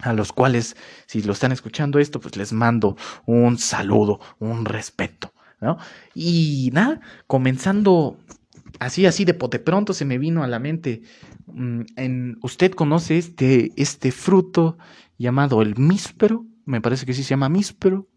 a 0.00 0.12
los 0.12 0.32
cuales, 0.32 0.76
si 1.06 1.22
lo 1.22 1.32
están 1.32 1.52
escuchando 1.52 1.98
esto, 1.98 2.20
pues 2.20 2.36
les 2.36 2.52
mando 2.52 2.96
un 3.24 3.56
saludo, 3.58 4.20
un 4.40 4.64
respeto, 4.64 5.32
¿no? 5.60 5.78
Y 6.12 6.70
nada, 6.72 7.00
comenzando 7.28 8.16
así, 8.78 9.06
así 9.06 9.24
de 9.24 9.34
pote 9.34 9.58
pronto 9.58 9.92
se 9.92 10.04
me 10.04 10.18
vino 10.18 10.42
a 10.42 10.48
la 10.48 10.58
mente 10.58 11.02
en, 11.96 12.38
¿Usted 12.42 12.72
conoce 12.72 13.18
este, 13.18 13.72
este 13.76 14.12
fruto 14.12 14.78
llamado 15.18 15.62
el 15.62 15.76
míspero? 15.76 16.44
Me 16.64 16.80
parece 16.80 17.06
que 17.06 17.14
sí 17.14 17.22
se 17.22 17.30
llama 17.30 17.48
míspero, 17.48 18.08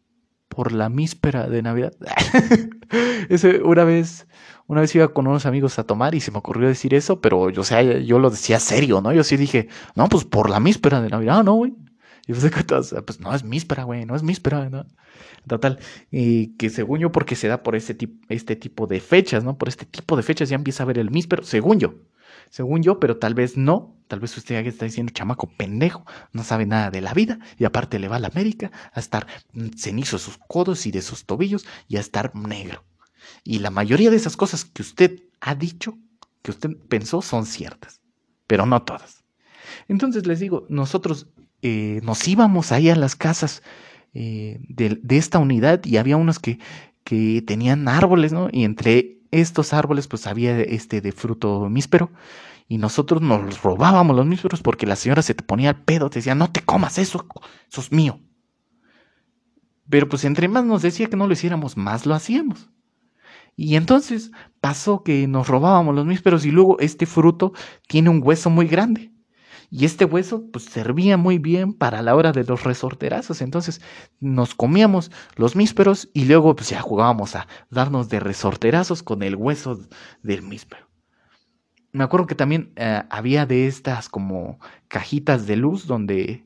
por 0.47 0.71
la 0.71 0.89
míspera 0.89 1.47
de 1.47 1.61
Navidad. 1.61 1.93
Ese, 3.29 3.61
una 3.61 3.83
vez, 3.83 4.27
una 4.67 4.81
vez 4.81 4.95
iba 4.95 5.09
con 5.09 5.27
unos 5.27 5.45
amigos 5.45 5.77
a 5.79 5.83
tomar 5.83 6.15
y 6.15 6.21
se 6.21 6.31
me 6.31 6.37
ocurrió 6.37 6.67
decir 6.67 6.93
eso, 6.93 7.19
pero 7.19 7.49
yo, 7.49 7.61
o 7.61 7.63
sea, 7.65 7.81
yo 7.81 8.19
lo 8.19 8.29
decía 8.29 8.59
serio, 8.59 9.01
¿no? 9.01 9.11
Yo 9.11 9.23
sí 9.23 9.37
dije, 9.37 9.67
no, 9.95 10.07
pues 10.07 10.23
por 10.23 10.49
la 10.49 10.59
míspera 10.59 11.01
de 11.01 11.09
Navidad, 11.09 11.43
no, 11.43 11.55
güey. 11.55 11.73
Y 12.27 12.33
pues, 12.33 12.51
pues 13.05 13.19
no 13.19 13.33
es 13.33 13.43
míspera, 13.43 13.83
güey, 13.83 14.05
no 14.05 14.15
es 14.15 14.23
míspera, 14.23 14.69
¿no? 14.69 14.85
Total, 15.47 15.79
y 16.11 16.55
que 16.57 16.69
según 16.69 16.99
yo, 16.99 17.11
porque 17.11 17.35
se 17.35 17.47
da 17.47 17.61
por 17.61 17.75
este 17.75 17.93
tipo, 17.93 18.25
este 18.29 18.55
tipo 18.55 18.87
de 18.87 18.99
fechas, 18.99 19.43
¿no? 19.43 19.57
Por 19.57 19.69
este 19.69 19.85
tipo 19.85 20.17
de 20.17 20.23
fechas 20.23 20.49
ya 20.49 20.55
empieza 20.55 20.83
a 20.83 20.87
ver 20.87 20.97
el 20.97 21.11
míspero, 21.11 21.43
según 21.43 21.79
yo 21.79 21.95
según 22.49 22.83
yo, 22.83 22.99
pero 22.99 23.17
tal 23.17 23.33
vez 23.33 23.57
no. 23.57 23.95
Tal 24.07 24.19
vez 24.19 24.37
usted 24.37 24.63
ya 24.63 24.69
está 24.69 24.85
diciendo, 24.85 25.11
chamaco 25.11 25.49
pendejo, 25.57 26.05
no 26.31 26.43
sabe 26.43 26.67
nada 26.67 26.91
de 26.91 27.01
la 27.01 27.13
vida 27.13 27.39
y 27.57 27.65
aparte 27.65 27.97
le 27.97 28.07
va 28.07 28.17
a 28.17 28.19
la 28.19 28.27
América 28.27 28.71
a 28.93 28.99
estar 28.99 29.25
cenizo 29.75 30.17
de 30.17 30.23
sus 30.23 30.37
codos 30.47 30.85
y 30.85 30.91
de 30.91 31.01
sus 31.01 31.25
tobillos 31.25 31.65
y 31.87 31.97
a 31.97 32.01
estar 32.01 32.35
negro. 32.35 32.85
Y 33.43 33.59
la 33.59 33.71
mayoría 33.71 34.11
de 34.11 34.17
esas 34.17 34.37
cosas 34.37 34.63
que 34.63 34.83
usted 34.83 35.23
ha 35.41 35.55
dicho, 35.55 35.97
que 36.43 36.51
usted 36.51 36.77
pensó, 36.87 37.23
son 37.23 37.47
ciertas, 37.47 37.99
pero 38.45 38.67
no 38.67 38.83
todas. 38.83 39.23
Entonces 39.87 40.27
les 40.27 40.39
digo, 40.39 40.67
nosotros 40.69 41.27
eh, 41.67 41.99
nos 42.03 42.27
íbamos 42.27 42.71
ahí 42.71 42.91
a 42.91 42.95
las 42.95 43.15
casas 43.15 43.63
eh, 44.13 44.59
de, 44.69 44.99
esta 45.17 45.39
unidad 45.39 45.83
y 45.83 45.97
había 45.97 46.15
unos 46.15 46.37
que, 46.37 46.59
que 47.03 47.41
tenían 47.41 47.87
árboles, 47.87 48.33
¿no? 48.33 48.49
Y 48.51 48.65
entre 48.65 49.17
estos 49.31 49.73
árboles 49.73 50.07
pues 50.07 50.27
había 50.27 50.61
este 50.61 51.01
de 51.01 51.11
fruto 51.11 51.67
míspero 51.67 52.11
y 52.67 52.77
nosotros 52.77 53.19
nos 53.23 53.63
robábamos 53.63 54.15
los 54.15 54.27
mísperos 54.27 54.61
porque 54.61 54.85
la 54.85 54.95
señora 54.95 55.23
se 55.23 55.33
te 55.33 55.43
ponía 55.43 55.69
al 55.69 55.81
pedo, 55.81 56.11
te 56.11 56.19
decía, 56.19 56.35
no 56.35 56.51
te 56.51 56.61
comas 56.61 56.99
eso, 56.99 57.25
eso 57.67 57.81
es 57.81 57.91
mío. 57.91 58.19
Pero 59.89 60.07
pues 60.07 60.23
entre 60.23 60.47
más 60.47 60.65
nos 60.65 60.83
decía 60.83 61.07
que 61.09 61.17
no 61.17 61.25
lo 61.25 61.33
hiciéramos, 61.33 61.77
más 61.77 62.05
lo 62.05 62.13
hacíamos. 62.13 62.69
Y 63.55 63.75
entonces 63.75 64.29
pasó 64.61 65.01
que 65.01 65.27
nos 65.27 65.47
robábamos 65.47 65.95
los 65.95 66.05
mísperos 66.05 66.45
y 66.45 66.51
luego 66.51 66.77
este 66.77 67.07
fruto 67.07 67.53
tiene 67.87 68.11
un 68.11 68.21
hueso 68.23 68.51
muy 68.51 68.67
grande. 68.67 69.14
Y 69.77 69.83
este 69.83 70.05
hueso 70.05 70.41
pues 70.53 70.63
servía 70.63 71.17
muy 71.17 71.37
bien 71.37 71.73
para 71.73 72.01
la 72.01 72.15
hora 72.15 72.31
de 72.31 72.45
los 72.45 72.63
resorterazos. 72.63 73.41
Entonces 73.41 73.81
nos 74.21 74.55
comíamos 74.55 75.11
los 75.35 75.57
mísperos 75.57 76.07
y 76.13 76.23
luego 76.23 76.55
pues 76.55 76.69
ya 76.69 76.79
jugábamos 76.79 77.35
a 77.35 77.45
darnos 77.69 78.07
de 78.07 78.21
resorterazos 78.21 79.03
con 79.03 79.21
el 79.21 79.35
hueso 79.35 79.81
del 80.23 80.43
míspero. 80.43 80.87
Me 81.91 82.05
acuerdo 82.05 82.25
que 82.25 82.35
también 82.35 82.71
eh, 82.77 83.03
había 83.09 83.45
de 83.45 83.67
estas 83.67 84.07
como 84.07 84.61
cajitas 84.87 85.45
de 85.45 85.57
luz 85.57 85.87
donde 85.87 86.45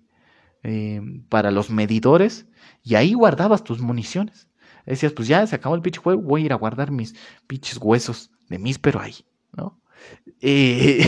eh, 0.64 1.00
para 1.30 1.52
los 1.52 1.70
medidores 1.70 2.48
y 2.82 2.96
ahí 2.96 3.14
guardabas 3.14 3.64
tus 3.64 3.80
municiones. 3.80 4.48
Decías, 4.88 5.14
pues 5.14 5.28
ya 5.28 5.46
se 5.46 5.56
acabó 5.56 5.76
el 5.76 5.84
pinche 5.84 6.02
juego, 6.02 6.20
voy 6.20 6.42
a 6.42 6.46
ir 6.46 6.54
a 6.54 6.56
guardar 6.56 6.90
mis 6.90 7.14
pinches 7.46 7.78
huesos 7.78 8.32
de 8.48 8.58
míspero 8.58 9.00
ahí, 9.00 9.18
¿no? 9.56 9.80
Eh, 10.42 11.06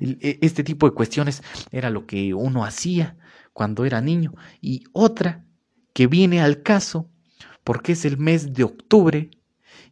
este 0.40 0.64
tipo 0.64 0.88
de 0.88 0.94
cuestiones 0.94 1.42
era 1.70 1.90
lo 1.90 2.06
que 2.06 2.34
uno 2.34 2.64
hacía 2.64 3.16
cuando 3.52 3.84
era 3.84 4.00
niño. 4.00 4.34
Y 4.60 4.84
otra 4.92 5.44
que 5.92 6.06
viene 6.06 6.40
al 6.40 6.62
caso, 6.62 7.10
porque 7.64 7.92
es 7.92 8.04
el 8.04 8.18
mes 8.18 8.52
de 8.52 8.64
octubre, 8.64 9.30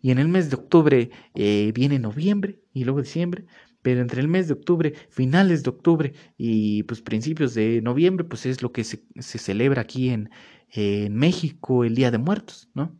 y 0.03 0.11
en 0.11 0.19
el 0.19 0.29
mes 0.29 0.51
de 0.51 0.57
octubre 0.57 1.11
eh, 1.35 1.73
viene 1.75 1.99
noviembre 1.99 2.61
y 2.73 2.85
luego 2.85 3.01
diciembre, 3.01 3.47
pero 3.83 4.01
entre 4.01 4.21
el 4.21 4.29
mes 4.29 4.49
de 4.49 4.55
octubre, 4.55 4.95
finales 5.11 5.63
de 5.63 5.71
octubre 5.71 6.13
y 6.37 6.83
pues 6.85 7.03
principios 7.03 7.55
de 7.55 7.81
noviembre, 7.83 8.25
pues 8.25 8.47
es 8.47 8.63
lo 8.63 8.73
que 8.73 8.85
se, 8.85 9.05
se 9.19 9.39
celebra 9.39 9.83
aquí 9.83 10.11
en, 10.11 10.31
en 10.71 11.15
México 11.15 11.85
el 11.85 11.95
Día 11.95 12.11
de 12.11 12.19
Muertos, 12.19 12.69
¿no? 12.75 12.97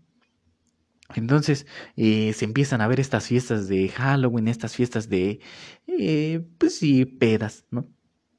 Entonces 1.17 1.67
eh, 1.97 2.33
se 2.35 2.45
empiezan 2.45 2.81
a 2.81 2.89
ver 2.89 3.01
estas 3.01 3.27
fiestas 3.27 3.69
de 3.69 3.89
Halloween, 3.89 4.49
estas 4.49 4.77
fiestas 4.77 5.09
de, 5.09 5.41
eh, 5.87 6.45
pues 6.59 6.79
sí, 6.79 7.05
pedas, 7.05 7.65
¿no? 7.71 7.87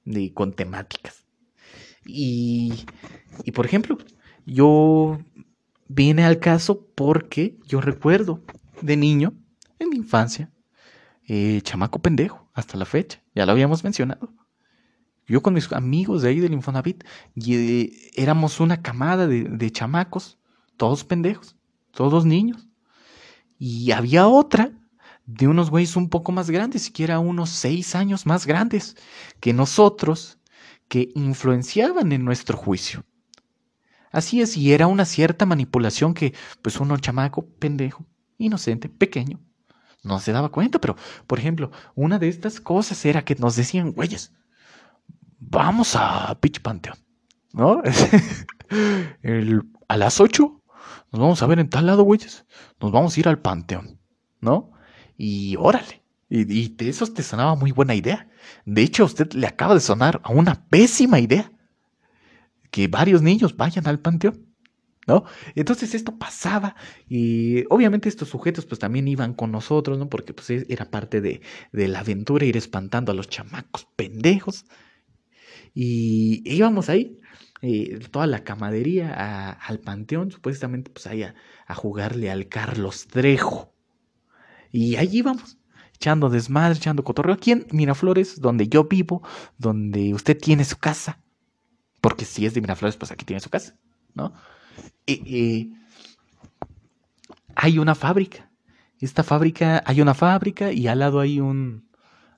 De, 0.05 0.33
con 0.33 0.53
temáticas. 0.53 1.25
Y, 2.05 2.85
y 3.45 3.51
por 3.51 3.65
ejemplo, 3.65 3.97
yo 4.45 5.19
vine 5.87 6.25
al 6.25 6.39
caso 6.39 6.87
porque 6.95 7.57
yo 7.67 7.81
recuerdo 7.81 8.41
de 8.81 8.97
niño, 8.97 9.33
en 9.79 9.89
mi 9.89 9.97
infancia, 9.97 10.51
eh, 11.27 11.61
chamaco 11.63 11.99
pendejo, 11.99 12.49
hasta 12.53 12.77
la 12.77 12.85
fecha, 12.85 13.21
ya 13.33 13.45
lo 13.45 13.51
habíamos 13.51 13.83
mencionado, 13.83 14.33
Yo 15.25 15.41
con 15.41 15.53
mis 15.53 15.71
amigos 15.71 16.21
de 16.21 16.29
ahí 16.29 16.39
del 16.39 16.53
Infonavit, 16.53 17.03
y, 17.35 18.11
éramos 18.15 18.59
una 18.59 18.81
camada 18.81 19.27
de, 19.27 19.43
de 19.43 19.71
chamacos, 19.71 20.37
todos 20.75 21.05
pendejos, 21.05 21.55
todos 21.93 22.25
niños. 22.25 22.67
Y 23.57 23.91
había 23.91 24.27
otra 24.27 24.71
de 25.25 25.47
unos 25.47 25.69
güeyes 25.69 25.95
un 25.95 26.09
poco 26.09 26.31
más 26.31 26.49
grandes, 26.49 26.81
siquiera 26.81 27.19
unos 27.19 27.49
seis 27.49 27.95
años 27.95 28.25
más 28.25 28.45
grandes 28.45 28.97
que 29.39 29.53
nosotros, 29.53 30.37
que 30.89 31.09
influenciaban 31.15 32.11
en 32.11 32.25
nuestro 32.25 32.57
juicio. 32.57 33.05
Así 34.11 34.41
es, 34.41 34.57
y 34.57 34.73
era 34.73 34.87
una 34.87 35.05
cierta 35.05 35.45
manipulación 35.45 36.13
que, 36.13 36.33
pues, 36.61 36.79
uno 36.79 36.97
chamaco, 36.97 37.47
pendejo, 37.57 38.05
inocente, 38.37 38.89
pequeño, 38.89 39.39
no 40.03 40.19
se 40.19 40.33
daba 40.33 40.49
cuenta, 40.49 40.79
pero, 40.79 40.97
por 41.25 41.39
ejemplo, 41.39 41.71
una 41.95 42.19
de 42.19 42.27
estas 42.27 42.59
cosas 42.59 43.03
era 43.05 43.23
que 43.23 43.35
nos 43.35 43.55
decían, 43.55 43.93
güeyes, 43.93 44.33
vamos 45.39 45.95
a 45.95 46.37
Pitch 46.41 46.61
Panteón, 46.61 46.97
¿no? 47.53 47.81
a 49.87 49.97
las 49.97 50.19
8 50.19 50.62
nos 51.11 51.21
vamos 51.21 51.41
a 51.43 51.47
ver 51.47 51.59
en 51.59 51.69
tal 51.69 51.85
lado, 51.85 52.03
güeyes, 52.03 52.45
nos 52.79 52.91
vamos 52.91 53.15
a 53.15 53.19
ir 53.19 53.27
al 53.27 53.39
Panteón, 53.39 53.99
¿no? 54.41 54.71
Y 55.17 55.55
órale. 55.57 56.03
Y, 56.29 56.63
y 56.63 56.75
eso 56.89 57.05
te 57.07 57.21
sonaba 57.21 57.55
muy 57.55 57.71
buena 57.71 57.93
idea. 57.93 58.27
De 58.65 58.81
hecho, 58.81 59.03
a 59.03 59.05
usted 59.05 59.33
le 59.33 59.47
acaba 59.47 59.75
de 59.75 59.79
sonar 59.79 60.19
a 60.23 60.31
una 60.31 60.67
pésima 60.67 61.19
idea 61.19 61.51
que 62.71 62.87
varios 62.87 63.21
niños 63.21 63.55
vayan 63.55 63.87
al 63.87 63.99
panteón. 63.99 64.47
¿No? 65.05 65.25
Entonces 65.53 65.95
esto 65.95 66.17
pasaba 66.17 66.77
y 67.09 67.65
obviamente 67.69 68.07
estos 68.07 68.29
sujetos 68.29 68.65
pues 68.65 68.79
también 68.79 69.05
iban 69.09 69.33
con 69.33 69.51
nosotros, 69.51 69.99
¿no? 69.99 70.07
Porque 70.07 70.33
pues 70.33 70.49
era 70.49 70.89
parte 70.89 71.19
de, 71.19 71.41
de 71.73 71.89
la 71.89 71.99
aventura 71.99 72.45
ir 72.45 72.55
espantando 72.55 73.11
a 73.11 73.15
los 73.15 73.27
chamacos 73.27 73.85
pendejos. 73.97 74.63
Y 75.73 76.41
íbamos 76.45 76.87
ahí, 76.89 77.19
eh, 77.63 77.99
toda 78.11 78.27
la 78.27 78.43
camadería 78.43 79.49
al 79.51 79.79
panteón, 79.79 80.29
supuestamente 80.29 80.91
pues 80.91 81.07
ahí 81.07 81.23
a, 81.23 81.33
jugarle 81.73 82.29
al 82.29 82.47
Carlos 82.47 83.07
Trejo. 83.07 83.73
Y 84.71 84.97
allí 84.97 85.19
íbamos, 85.19 85.57
echando 85.95 86.29
desmadre, 86.29 86.77
echando 86.77 87.03
cotorreo, 87.03 87.33
aquí 87.33 87.51
en 87.51 87.65
Miraflores, 87.71 88.39
donde 88.39 88.67
yo 88.67 88.83
vivo, 88.83 89.23
donde 89.57 90.13
usted 90.13 90.37
tiene 90.37 90.63
su 90.65 90.77
casa 90.77 91.23
porque 92.03 92.25
si 92.25 92.45
es 92.45 92.53
de 92.53 92.59
Miraflores, 92.59 92.97
pues 92.97 93.13
aquí 93.13 93.23
tiene 93.23 93.39
su 93.39 93.49
casa, 93.49 93.77
¿no? 94.13 94.33
Y, 95.05 95.71
hay 97.55 97.79
una 97.79 97.95
fábrica. 97.95 98.51
Esta 98.99 99.23
fábrica, 99.23 99.81
hay 99.85 100.01
una 100.01 100.13
fábrica 100.13 100.73
y 100.73 100.87
al 100.87 100.99
lado 100.99 101.21
hay 101.21 101.39
un, 101.39 101.87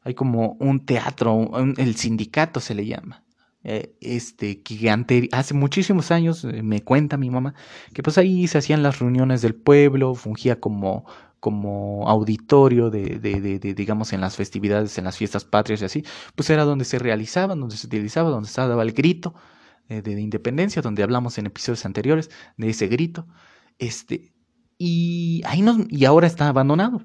hay 0.03 0.13
como 0.13 0.51
un 0.60 0.86
teatro, 0.86 1.50
el 1.77 1.96
sindicato 1.96 2.60
se 2.60 2.75
le 2.75 2.86
llama. 2.86 3.25
Eh, 3.67 3.95
este, 4.00 4.62
que 4.62 4.91
hace 5.31 5.55
muchísimos 5.55 6.12
años, 6.12 6.43
eh, 6.43 6.62
me 6.62 6.84
cuenta 6.84 7.17
mi 7.17 7.31
mamá, 7.31 7.55
que 7.95 8.03
pues 8.03 8.19
ahí 8.19 8.48
se 8.48 8.60
hacían 8.60 8.84
las 8.84 9.00
reuniones 9.00 9.41
del 9.41 9.55
pueblo, 9.55 10.13
fungía 10.13 10.60
como, 10.60 11.05
como 11.39 12.07
auditorio 12.07 12.91
de, 12.91 13.17
de, 13.17 13.41
de, 13.41 13.74
digamos, 13.74 14.13
en 14.13 14.22
las 14.22 14.36
festividades, 14.36 15.00
en 15.00 15.05
las 15.05 15.17
fiestas 15.17 15.45
patrias 15.45 15.81
y 15.81 15.86
así, 15.86 16.05
pues 16.36 16.48
era 16.51 16.63
donde 16.63 16.86
se 16.86 17.00
realizaban, 17.00 17.60
donde 17.60 17.75
se 17.75 17.88
utilizaba, 17.88 18.29
donde 18.29 18.50
se 18.50 18.62
daba 18.62 18.84
el 18.84 18.93
grito 18.93 19.34
eh, 19.89 20.03
de, 20.03 20.22
independencia, 20.22 20.84
donde 20.84 21.01
hablamos 21.01 21.39
en 21.39 21.48
episodios 21.48 21.86
anteriores 21.88 22.29
de 22.57 22.69
ese 22.69 22.88
grito. 22.88 23.25
Este, 23.79 24.31
y 24.77 25.41
ahí 25.45 25.63
nos, 25.63 25.77
y 25.89 26.05
ahora 26.05 26.27
está 26.27 26.50
abandonado. 26.50 27.01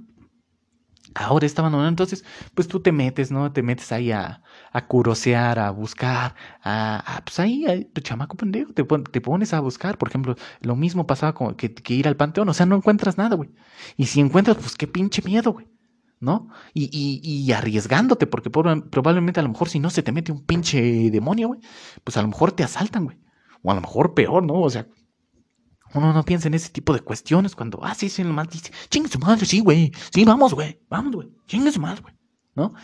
Ahora 1.15 1.47
está 1.47 1.63
abandonado. 1.63 1.89
Entonces, 1.89 2.25
pues 2.55 2.69
tú 2.69 2.81
te 2.81 2.93
metes, 2.93 3.31
¿no? 3.31 3.53
Te 3.53 3.63
metes 3.63 3.91
ahí 3.93 4.13
a, 4.13 4.43
a 4.73 4.87
curosear, 4.87 5.59
a 5.59 5.71
buscar, 5.71 6.35
a, 6.63 7.23
pues 7.25 7.41
ahí, 7.41 7.65
tu 7.93 8.01
chamaco 8.01 8.37
pendejo, 8.37 8.73
te, 8.73 8.85
te, 8.85 9.21
pones 9.21 9.53
a 9.53 9.61
buscar. 9.61 9.99
Por 9.99 10.09
ejemplo, 10.09 10.37
lo 10.61 10.77
mismo 10.77 11.07
pasaba 11.07 11.35
con 11.35 11.55
que, 11.55 11.75
que 11.75 11.95
ir 11.95 12.09
al 12.09 12.17
panteón. 12.17 12.49
O 12.49 12.55
sea, 12.55 12.67
no 12.67 12.77
encuentras 12.77 13.19
nada, 13.19 13.37
güey. 13.37 13.51
Y 13.97 14.07
si 14.07 14.21
encuentras, 14.21 14.57
pues 14.57 14.77
qué 14.77 14.87
pinche 14.87 15.23
miedo, 15.23 15.53
güey. 15.53 15.67
¿no? 16.21 16.49
Y, 16.75 16.85
y, 16.93 17.21
y, 17.23 17.53
arriesgándote, 17.53 18.27
porque 18.27 18.51
probablemente 18.51 19.41
a 19.41 19.43
lo 19.43 19.49
mejor 19.49 19.71
si 19.71 19.81
no 19.81 19.89
se 19.89 20.03
te 20.03 20.13
mete 20.13 20.33
un 20.33 20.45
pinche 20.45 21.11
demonio, 21.11 21.49
güey, 21.49 21.61
pues 22.05 22.19
a 22.19 22.23
lo 22.23 22.29
mejor 22.29 22.53
te 22.53 22.63
asaltan, 22.63 23.05
güey. 23.07 23.19
O 23.63 23.71
a 23.71 23.75
lo 23.75 23.81
mejor 23.81 24.15
peor, 24.15 24.43
¿no? 24.43 24.61
O 24.61 24.71
sea, 24.71 24.87
uno 25.95 26.13
no 26.13 26.25
piensa 26.25 26.49
en 26.49 26.55
ese 26.55 26.71
tipo 26.71 26.93
de 26.93 27.01
cuestiones 27.01 27.55
cuando, 27.55 27.81
ah, 27.83 27.95
sí, 27.95 28.09
sí, 28.09 28.23
nomás 28.23 28.49
dice, 28.51 28.73
chingue 28.89 29.09
su 29.09 29.19
madre, 29.19 29.47
sí, 29.47 29.61
güey, 29.61 29.93
sí, 30.13 30.25
vamos, 30.25 30.55
güey, 30.55 30.81
vamos, 30.89 31.15
güey, 31.15 31.29
chingue 31.47 31.73
su 31.73 31.81
madre, 31.81 32.03
güey, 32.03 32.15
¿no? 32.55 32.75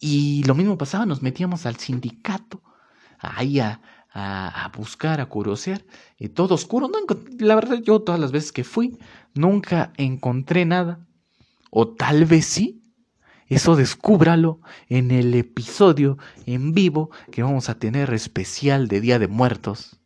Y 0.00 0.42
lo 0.44 0.54
mismo 0.54 0.78
pasaba, 0.78 1.06
nos 1.06 1.22
metíamos 1.22 1.66
al 1.66 1.76
sindicato, 1.76 2.62
ahí 3.18 3.60
a, 3.60 3.80
a, 4.12 4.70
buscar, 4.76 5.20
a 5.20 5.26
curiosear, 5.26 5.84
y 6.18 6.28
todo 6.28 6.54
oscuro. 6.54 6.88
No, 6.88 6.98
la 7.38 7.54
verdad, 7.54 7.80
yo 7.82 8.00
todas 8.00 8.20
las 8.20 8.32
veces 8.32 8.52
que 8.52 8.64
fui, 8.64 8.98
nunca 9.34 9.92
encontré 9.96 10.64
nada, 10.64 11.06
o 11.70 11.88
tal 11.88 12.26
vez 12.26 12.46
sí, 12.46 12.82
eso 13.48 13.76
descúbralo 13.76 14.60
en 14.88 15.10
el 15.10 15.34
episodio 15.34 16.16
en 16.46 16.72
vivo 16.72 17.10
que 17.30 17.42
vamos 17.42 17.68
a 17.68 17.78
tener 17.78 18.12
especial 18.14 18.88
de 18.88 19.00
Día 19.00 19.18
de 19.18 19.28
Muertos. 19.28 20.01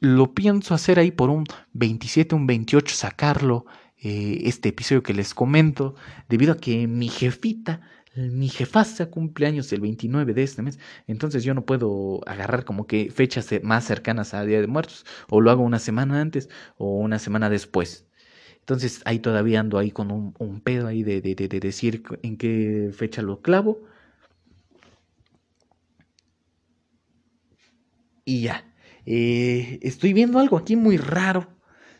Lo 0.00 0.32
pienso 0.34 0.74
hacer 0.74 0.98
ahí 0.98 1.10
por 1.10 1.28
un 1.30 1.44
27, 1.72 2.34
un 2.34 2.46
28, 2.46 2.94
sacarlo, 2.94 3.66
eh, 4.00 4.42
este 4.44 4.68
episodio 4.68 5.02
que 5.02 5.12
les 5.14 5.34
comento, 5.34 5.96
debido 6.28 6.52
a 6.52 6.56
que 6.56 6.86
mi 6.86 7.08
jefita, 7.08 7.80
mi 8.14 8.48
jefasa 8.48 9.10
cumpleaños 9.10 9.72
el 9.72 9.80
29 9.80 10.34
de 10.34 10.42
este 10.42 10.62
mes, 10.62 10.78
entonces 11.06 11.44
yo 11.44 11.54
no 11.54 11.64
puedo 11.64 12.20
agarrar 12.26 12.64
como 12.64 12.86
que 12.86 13.10
fechas 13.10 13.48
más 13.62 13.84
cercanas 13.84 14.34
a 14.34 14.44
Día 14.44 14.60
de 14.60 14.66
Muertos, 14.68 15.04
o 15.30 15.40
lo 15.40 15.50
hago 15.50 15.62
una 15.62 15.78
semana 15.80 16.20
antes 16.20 16.48
o 16.76 16.98
una 16.98 17.18
semana 17.18 17.50
después. 17.50 18.06
Entonces 18.60 19.02
ahí 19.04 19.18
todavía 19.20 19.60
ando 19.60 19.78
ahí 19.78 19.90
con 19.90 20.10
un, 20.12 20.60
pedo 20.60 20.86
ahí 20.88 21.02
de, 21.02 21.20
de, 21.22 21.34
decir 21.60 22.02
en 22.22 22.36
qué 22.36 22.90
fecha 22.92 23.22
lo 23.22 23.40
clavo. 23.40 23.80
Y 28.24 28.42
ya. 28.42 28.67
Eh, 29.10 29.78
estoy 29.80 30.12
viendo 30.12 30.38
algo 30.38 30.58
aquí 30.58 30.76
muy 30.76 30.98
raro, 30.98 31.48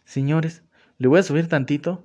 señores. 0.05 0.63
Le 0.99 1.09
voy 1.09 1.21
a 1.21 1.23
subir 1.23 1.49
tantito. 1.49 2.05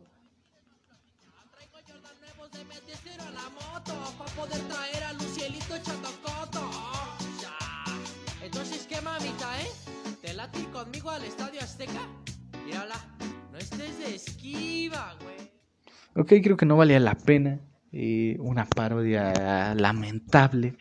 Ok, 16.15 16.33
creo 16.41 16.55
que 16.55 16.65
no 16.65 16.77
valía 16.77 17.01
la 17.01 17.15
pena. 17.15 17.59
Eh, 17.91 18.37
una 18.39 18.65
parodia 18.65 19.75
lamentable. 19.75 20.77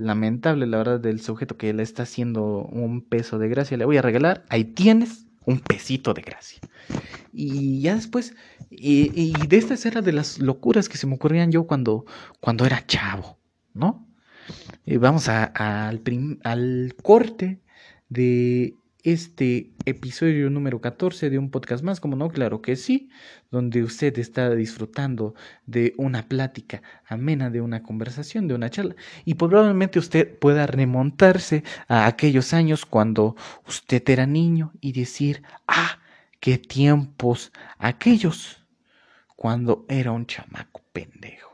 Lamentable, 0.00 0.66
la 0.66 0.78
verdad, 0.78 0.98
del 0.98 1.20
sujeto 1.20 1.58
que 1.58 1.74
le 1.74 1.82
está 1.82 2.04
haciendo 2.04 2.64
un 2.72 3.02
peso 3.02 3.38
de 3.38 3.50
gracia. 3.50 3.76
Le 3.76 3.84
voy 3.84 3.98
a 3.98 4.02
regalar. 4.02 4.46
Ahí 4.48 4.64
tienes 4.64 5.26
un 5.44 5.60
pesito 5.60 6.14
de 6.14 6.22
gracia. 6.22 6.58
Y 7.34 7.82
ya 7.82 7.96
después, 7.96 8.34
y, 8.70 9.32
de 9.46 9.56
estas 9.58 9.84
eran 9.84 10.02
de 10.02 10.14
las 10.14 10.38
locuras 10.38 10.88
que 10.88 10.96
se 10.96 11.06
me 11.06 11.16
ocurrían 11.16 11.52
yo 11.52 11.66
cuando, 11.66 12.06
cuando 12.40 12.64
era 12.64 12.86
chavo, 12.86 13.38
¿no? 13.74 14.08
Eh, 14.86 14.96
vamos 14.96 15.28
al, 15.28 15.52
al 16.44 16.94
corte 17.02 17.60
de 18.08 18.74
este 19.04 19.72
episodio 19.84 20.50
número 20.50 20.80
14 20.80 21.30
de 21.30 21.38
un 21.38 21.50
podcast 21.50 21.82
más, 21.82 22.00
como 22.00 22.16
no, 22.16 22.28
claro 22.28 22.62
que 22.62 22.76
sí, 22.76 23.10
donde 23.50 23.82
usted 23.82 24.18
está 24.18 24.54
disfrutando 24.54 25.34
de 25.66 25.94
una 25.96 26.28
plática 26.28 26.82
amena, 27.06 27.50
de 27.50 27.60
una 27.60 27.82
conversación, 27.82 28.48
de 28.48 28.54
una 28.54 28.70
charla, 28.70 28.96
y 29.24 29.34
probablemente 29.34 29.98
usted 29.98 30.38
pueda 30.38 30.66
remontarse 30.66 31.64
a 31.88 32.06
aquellos 32.06 32.52
años 32.52 32.86
cuando 32.86 33.36
usted 33.66 34.02
era 34.08 34.26
niño 34.26 34.72
y 34.80 34.92
decir, 34.92 35.42
ah, 35.66 35.98
qué 36.40 36.58
tiempos 36.58 37.52
aquellos, 37.78 38.64
cuando 39.36 39.86
era 39.88 40.12
un 40.12 40.26
chamaco 40.26 40.82
pendejo. 40.92 41.49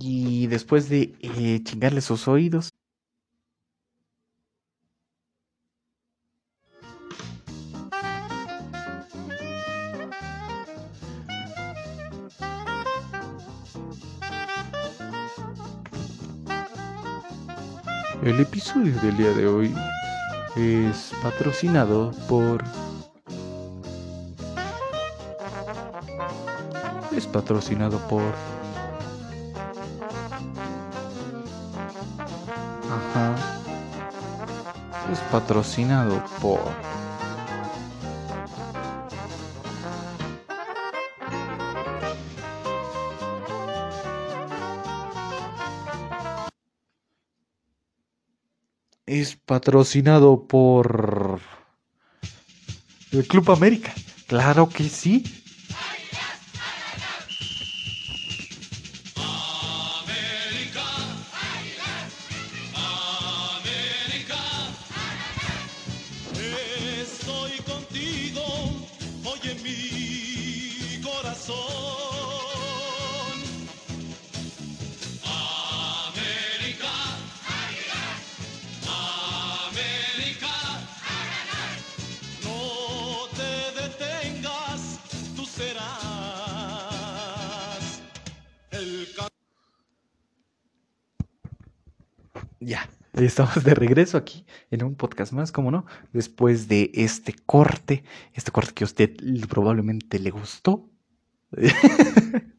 Y 0.00 0.46
después 0.46 0.88
de 0.88 1.14
eh, 1.20 1.60
chingarle 1.64 2.00
sus 2.00 2.28
oídos, 2.28 2.70
El 18.28 18.40
episodio 18.40 18.92
del 19.00 19.16
día 19.16 19.32
de 19.32 19.46
hoy 19.46 19.74
es 20.56 21.12
patrocinado 21.22 22.10
por... 22.28 22.62
Es 27.16 27.26
patrocinado 27.26 27.96
por 28.08 28.34
patrocinado 35.30 36.24
por... 36.40 36.60
es 49.06 49.36
patrocinado 49.36 50.46
por 50.46 51.40
el 53.10 53.26
Club 53.26 53.50
América. 53.50 53.92
Claro 54.26 54.68
que 54.68 54.84
sí. 54.84 55.37
Ya, 92.60 92.88
estamos 93.12 93.62
de 93.64 93.74
regreso 93.74 94.16
aquí 94.18 94.44
en 94.70 94.82
un 94.84 94.94
podcast 94.96 95.32
más, 95.32 95.52
como 95.52 95.70
no, 95.70 95.86
después 96.12 96.66
de 96.68 96.90
este 96.94 97.34
corte, 97.46 98.04
este 98.32 98.50
corte 98.50 98.72
que 98.74 98.84
a 98.84 98.86
usted 98.86 99.14
probablemente 99.48 100.18
le 100.18 100.30
gustó. 100.30 100.90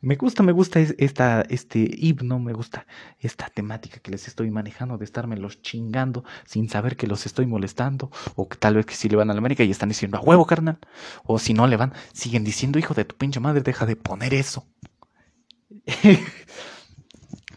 me 0.00 0.16
gusta, 0.16 0.42
me 0.42 0.52
gusta 0.52 0.80
es- 0.80 0.94
esta, 0.98 1.42
este 1.42 1.88
himno, 1.98 2.38
me 2.38 2.52
gusta 2.52 2.86
esta 3.18 3.48
temática 3.48 4.00
que 4.00 4.10
les 4.10 4.28
estoy 4.28 4.50
manejando 4.50 4.98
de 4.98 5.04
estarme 5.04 5.36
los 5.36 5.62
chingando 5.62 6.24
sin 6.44 6.68
saber 6.68 6.96
que 6.96 7.06
los 7.06 7.26
estoy 7.26 7.46
molestando, 7.46 8.10
o 8.36 8.48
que 8.48 8.56
tal 8.58 8.74
vez 8.76 8.86
que 8.86 8.94
si 8.94 9.08
le 9.08 9.16
van 9.16 9.30
a 9.30 9.34
la 9.34 9.38
América 9.38 9.64
y 9.64 9.70
están 9.70 9.88
diciendo 9.88 10.18
a 10.18 10.20
huevo, 10.20 10.46
carnal, 10.46 10.78
o 11.24 11.38
si 11.38 11.54
no 11.54 11.66
le 11.66 11.76
van, 11.76 11.92
siguen 12.12 12.44
diciendo, 12.44 12.78
hijo 12.78 12.94
de 12.94 13.04
tu 13.04 13.16
pinche 13.16 13.40
madre, 13.40 13.62
deja 13.62 13.86
de 13.86 13.96
poner 13.96 14.34
eso. 14.34 14.66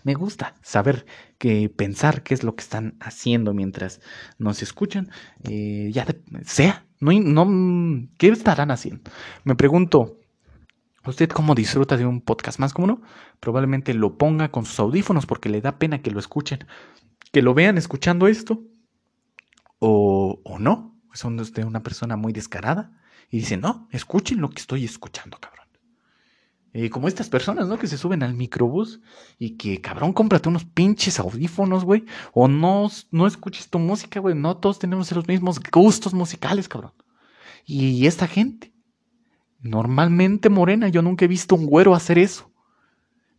me 0.03 0.13
gusta 0.13 0.55
saber 0.61 1.05
que 1.37 1.69
pensar 1.69 2.23
qué 2.23 2.33
es 2.33 2.43
lo 2.43 2.55
que 2.55 2.63
están 2.63 2.97
haciendo 2.99 3.53
mientras 3.53 4.01
nos 4.37 4.61
escuchan. 4.61 5.09
eh, 5.43 5.89
ya 5.93 6.05
sea, 6.43 6.85
no, 6.99 7.11
no, 7.11 8.07
¿qué 8.17 8.29
estarán 8.29 8.71
haciendo? 8.71 9.09
Me 9.43 9.55
pregunto, 9.55 10.19
¿usted 11.05 11.29
cómo 11.29 11.55
disfruta 11.55 11.97
de 11.97 12.05
un 12.05 12.21
podcast 12.21 12.59
más 12.59 12.73
como 12.73 12.87
no? 12.87 13.01
Probablemente 13.39 13.93
lo 13.93 14.17
ponga 14.17 14.51
con 14.51 14.65
sus 14.65 14.79
audífonos 14.79 15.25
porque 15.25 15.49
le 15.49 15.61
da 15.61 15.77
pena 15.77 16.01
que 16.01 16.11
lo 16.11 16.19
escuchen, 16.19 16.59
que 17.31 17.41
lo 17.41 17.53
vean 17.53 17.77
escuchando 17.77 18.27
esto, 18.27 18.63
o, 19.79 20.39
o 20.43 20.59
no. 20.59 20.91
Son 21.13 21.35
de 21.35 21.65
una 21.65 21.83
persona 21.83 22.15
muy 22.15 22.31
descarada 22.31 22.91
y 23.29 23.39
dice, 23.39 23.57
no, 23.57 23.89
escuchen 23.91 24.39
lo 24.39 24.49
que 24.49 24.61
estoy 24.61 24.85
escuchando, 24.85 25.37
cabrón. 25.39 25.60
Eh, 26.73 26.89
como 26.89 27.09
estas 27.09 27.27
personas, 27.27 27.67
¿no? 27.67 27.77
Que 27.77 27.87
se 27.87 27.97
suben 27.97 28.23
al 28.23 28.33
microbús 28.33 29.01
y 29.37 29.57
que, 29.57 29.81
cabrón, 29.81 30.13
cómprate 30.13 30.47
unos 30.47 30.63
pinches 30.63 31.19
audífonos, 31.19 31.83
güey. 31.83 32.05
O 32.33 32.47
no, 32.47 32.89
no 33.11 33.27
escuches 33.27 33.69
tu 33.69 33.77
música, 33.77 34.21
güey. 34.21 34.35
No 34.35 34.55
todos 34.57 34.79
tenemos 34.79 35.11
los 35.11 35.27
mismos 35.27 35.59
gustos 35.59 36.13
musicales, 36.13 36.69
cabrón. 36.69 36.93
Y 37.65 38.05
esta 38.07 38.25
gente, 38.25 38.73
normalmente 39.59 40.49
morena, 40.49 40.87
yo 40.87 41.01
nunca 41.01 41.25
he 41.25 41.27
visto 41.27 41.55
un 41.55 41.65
güero 41.65 41.93
hacer 41.93 42.17
eso. 42.17 42.51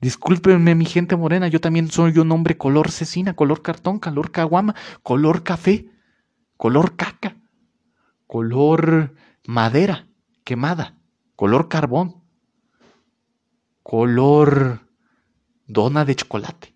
Discúlpenme, 0.01 0.75
mi 0.75 0.85
gente 0.85 1.17
morena, 1.17 1.49
yo 1.49 1.61
también 1.61 1.91
soy 1.91 2.19
un 2.19 2.31
hombre 2.33 2.59
color 2.59 2.91
cecina, 2.91 3.35
color 3.35 3.63
cartón, 3.63 3.99
color 3.99 4.31
caguama, 4.31 4.75
color 5.03 5.43
café, 5.43 5.89
color 6.57 6.97
caca, 6.97 7.37
color 8.27 9.15
madera 9.47 10.09
quemada, 10.45 10.99
color 11.37 11.69
carbón 11.69 12.22
color 13.93 14.89
dona 15.67 16.07
de 16.07 16.17
chocolate, 16.17 16.75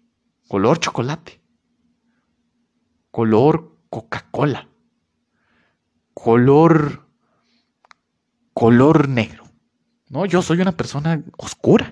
color 0.48 0.78
chocolate, 0.80 1.40
color 3.10 3.78
Coca-Cola, 3.88 4.68
color 6.12 7.06
color 8.52 9.08
negro. 9.08 9.44
No, 10.10 10.26
yo 10.26 10.42
soy 10.42 10.60
una 10.60 10.72
persona 10.72 11.24
oscura. 11.38 11.90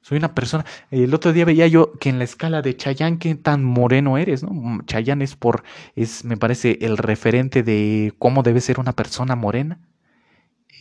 Soy 0.00 0.16
una 0.16 0.34
persona. 0.34 0.64
El 0.90 1.12
otro 1.12 1.34
día 1.34 1.44
veía 1.44 1.66
yo 1.66 1.92
que 2.00 2.08
en 2.08 2.16
la 2.16 2.24
escala 2.24 2.62
de 2.62 2.74
Chayanne, 2.78 3.18
qué 3.18 3.34
tan 3.34 3.62
moreno 3.62 4.16
eres, 4.16 4.42
¿no? 4.42 4.80
Chayanne 4.86 5.22
es 5.22 5.36
por, 5.36 5.64
es, 5.96 6.24
me 6.24 6.38
parece, 6.38 6.78
el 6.80 6.96
referente 6.96 7.62
de 7.62 8.14
cómo 8.18 8.42
debe 8.42 8.62
ser 8.62 8.80
una 8.80 8.92
persona 8.92 9.36
morena. 9.36 9.80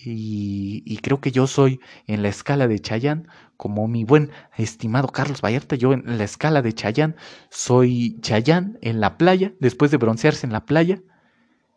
Y, 0.03 0.99
creo 1.01 1.19
que 1.19 1.31
yo 1.31 1.47
soy 1.47 1.79
en 2.05 2.21
la 2.21 2.29
escala 2.29 2.67
de 2.67 2.79
Chayanne, 2.79 3.27
como 3.57 3.87
mi 3.87 4.03
buen 4.03 4.31
estimado 4.55 5.07
Carlos 5.09 5.41
Vallarta, 5.41 5.75
yo 5.75 5.91
en 5.91 6.17
la 6.17 6.23
escala 6.23 6.61
de 6.61 6.73
Chayanne 6.73 7.15
soy 7.49 8.17
Chayanne 8.21 8.77
en 8.81 9.01
la 9.01 9.17
playa, 9.17 9.53
después 9.59 9.91
de 9.91 9.97
broncearse 9.97 10.45
en 10.45 10.53
la 10.53 10.65
playa, 10.65 11.01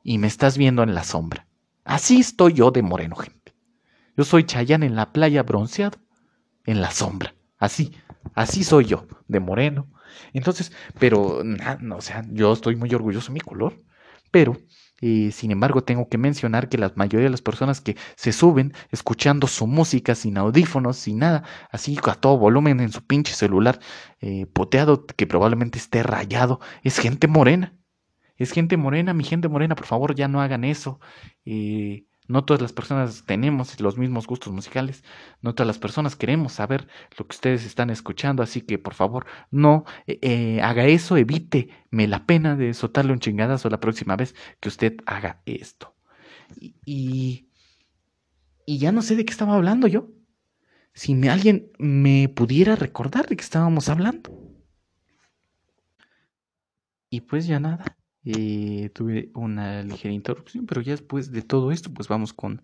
y 0.04 0.18
me 0.18 0.26
estás 0.26 0.58
viendo 0.58 0.82
en 0.82 0.94
la 0.94 1.04
sombra. 1.04 1.46
Así 1.84 2.20
estoy 2.20 2.52
yo 2.52 2.70
de 2.70 2.82
moreno, 2.82 3.16
gente. 3.16 3.54
Yo 4.16 4.24
soy 4.24 4.44
Chayanne 4.44 4.86
en 4.86 4.96
la 4.96 5.12
playa 5.12 5.42
bronceado, 5.42 5.98
en 6.66 6.80
la 6.80 6.90
sombra. 6.90 7.34
Así, 7.58 7.92
así 8.34 8.64
soy 8.64 8.84
yo, 8.84 9.06
de 9.28 9.40
moreno. 9.40 9.88
Entonces, 10.32 10.72
pero, 10.98 11.42
no, 11.44 11.96
o 11.96 12.00
sea, 12.00 12.24
yo 12.30 12.52
estoy 12.52 12.76
muy 12.76 12.92
orgulloso 12.94 13.28
de 13.28 13.34
mi 13.34 13.40
color, 13.40 13.76
pero 14.30 14.56
eh, 15.00 15.30
sin 15.32 15.50
embargo, 15.50 15.82
tengo 15.82 16.08
que 16.08 16.18
mencionar 16.18 16.68
que 16.68 16.78
la 16.78 16.92
mayoría 16.96 17.24
de 17.24 17.30
las 17.30 17.42
personas 17.42 17.80
que 17.80 17.96
se 18.16 18.32
suben 18.32 18.72
escuchando 18.90 19.46
su 19.46 19.66
música 19.66 20.14
sin 20.14 20.36
audífonos, 20.38 20.96
sin 20.96 21.18
nada, 21.18 21.44
así 21.70 21.98
a 22.04 22.14
todo 22.14 22.38
volumen 22.38 22.80
en 22.80 22.92
su 22.92 23.06
pinche 23.06 23.34
celular, 23.34 23.80
eh, 24.20 24.46
poteado, 24.46 25.06
que 25.06 25.26
probablemente 25.26 25.78
esté 25.78 26.02
rayado, 26.02 26.60
es 26.82 26.98
gente 26.98 27.28
morena. 27.28 27.76
Es 28.36 28.52
gente 28.52 28.76
morena, 28.78 29.12
mi 29.12 29.24
gente 29.24 29.48
morena, 29.48 29.74
por 29.74 29.86
favor, 29.86 30.14
ya 30.14 30.26
no 30.26 30.40
hagan 30.40 30.64
eso. 30.64 30.98
Eh, 31.44 32.06
no 32.30 32.44
todas 32.44 32.62
las 32.62 32.72
personas 32.72 33.24
tenemos 33.26 33.80
los 33.80 33.98
mismos 33.98 34.26
gustos 34.26 34.52
musicales, 34.52 35.02
no 35.42 35.52
todas 35.54 35.66
las 35.66 35.78
personas 35.78 36.14
queremos 36.14 36.52
saber 36.52 36.86
lo 37.18 37.26
que 37.26 37.34
ustedes 37.34 37.66
están 37.66 37.90
escuchando, 37.90 38.42
así 38.42 38.60
que 38.60 38.78
por 38.78 38.94
favor 38.94 39.26
no 39.50 39.84
eh, 40.06 40.18
eh, 40.22 40.60
haga 40.62 40.86
eso, 40.86 41.16
evíteme 41.16 42.06
la 42.06 42.26
pena 42.26 42.54
de 42.54 42.72
soltarle 42.72 43.12
un 43.12 43.18
chingadazo 43.18 43.68
la 43.68 43.80
próxima 43.80 44.14
vez 44.14 44.36
que 44.60 44.68
usted 44.68 44.96
haga 45.06 45.42
esto. 45.44 45.94
Y, 46.84 47.48
y, 48.66 48.78
ya 48.78 48.92
no 48.92 49.02
sé 49.02 49.16
de 49.16 49.24
qué 49.24 49.32
estaba 49.32 49.54
hablando 49.54 49.88
yo. 49.88 50.08
Si 50.94 51.28
alguien 51.28 51.72
me 51.78 52.28
pudiera 52.28 52.76
recordar 52.76 53.28
de 53.28 53.36
qué 53.36 53.42
estábamos 53.42 53.88
hablando. 53.88 54.30
Y 57.08 57.22
pues 57.22 57.46
ya 57.46 57.58
nada. 57.58 57.99
Eh, 58.32 58.90
tuve 58.90 59.30
una 59.34 59.82
ligera 59.82 60.12
interrupción, 60.14 60.66
pero 60.66 60.80
ya 60.80 60.92
después 60.92 61.30
de 61.32 61.42
todo 61.42 61.70
esto, 61.72 61.92
pues 61.92 62.08
vamos 62.08 62.32
con 62.32 62.62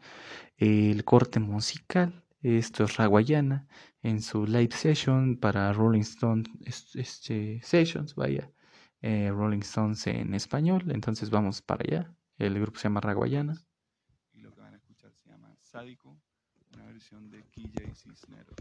el 0.58 1.04
corte 1.04 1.40
musical. 1.40 2.22
Esto 2.42 2.84
es 2.84 2.96
Raguayana 2.96 3.66
en 4.02 4.22
su 4.22 4.46
live 4.46 4.70
session 4.72 5.36
para 5.36 5.72
Rolling 5.72 6.00
Stone 6.02 6.44
es- 6.64 6.94
este, 6.96 7.60
Sessions, 7.62 8.14
vaya. 8.14 8.50
eh, 9.02 9.30
Rolling 9.30 9.60
Stones 9.60 10.06
en 10.08 10.34
español. 10.34 10.90
Entonces 10.90 11.30
vamos 11.30 11.62
para 11.62 11.84
allá. 11.86 12.14
El 12.38 12.58
grupo 12.60 12.78
se 12.78 12.84
llama 12.84 13.00
Raguayana. 13.00 13.54
y 14.32 14.40
lo 14.40 14.52
que 14.52 14.60
van 14.60 14.74
a 14.74 14.76
escuchar 14.78 15.12
se 15.14 15.28
llama 15.30 15.54
Sádico, 15.60 16.16
una 16.74 16.86
versión 16.86 17.30
de 17.30 17.42
Quilla 17.52 17.82
y 17.90 17.94
Cisneros. 17.94 18.56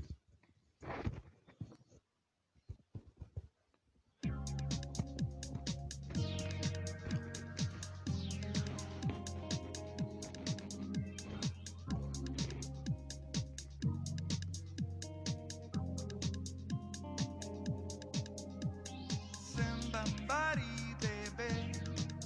Somebody, 20.05 20.95
baby. 21.01 21.71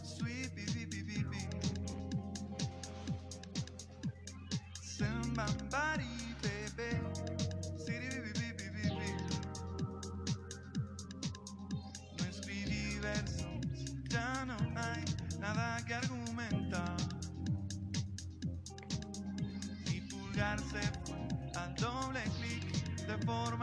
Sweet, 0.04 0.54
baby, 0.56 0.86
baby, 0.86 1.24
baby. 1.24 1.48
Somebody, 4.82 6.36
baby. 6.42 6.90
City, 7.78 8.10
baby, 8.20 8.70
baby. 8.76 9.14
No 12.18 12.26
escribí 12.26 13.00
versos, 13.00 13.48
ya 14.10 14.46
no 14.46 14.58
hay 14.76 15.06
nada 15.40 15.84
que 15.86 15.94
argumentar. 15.94 16.98
Mi 19.86 20.02
pulgar 20.02 20.60
se 20.60 20.82
fue 21.06 21.28
al 21.56 21.76
doble 21.76 22.24
clic 22.40 23.08
de 23.08 23.18
forma 23.26 23.59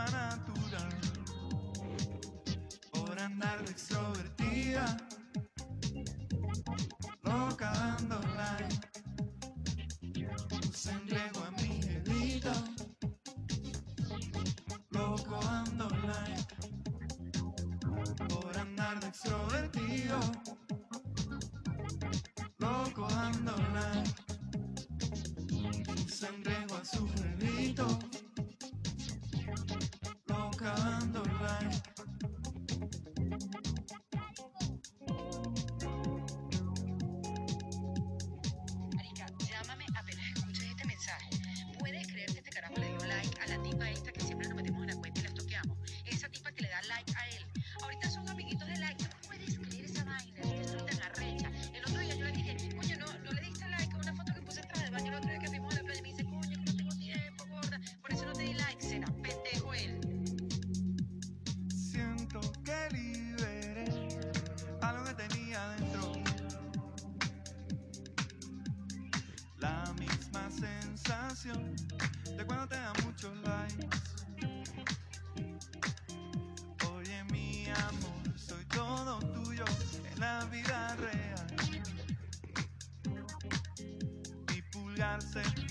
chance 85.07 85.65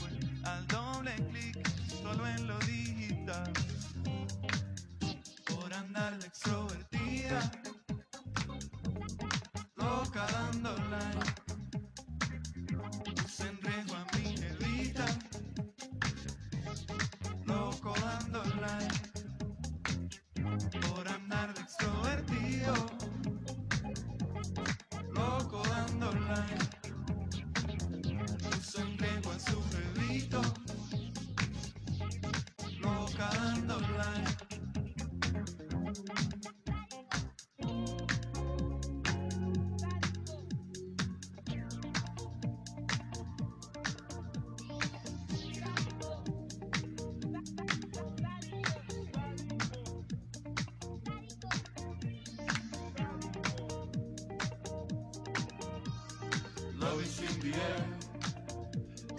in 57.25 57.39
the 57.39 57.57
air. 57.57 57.85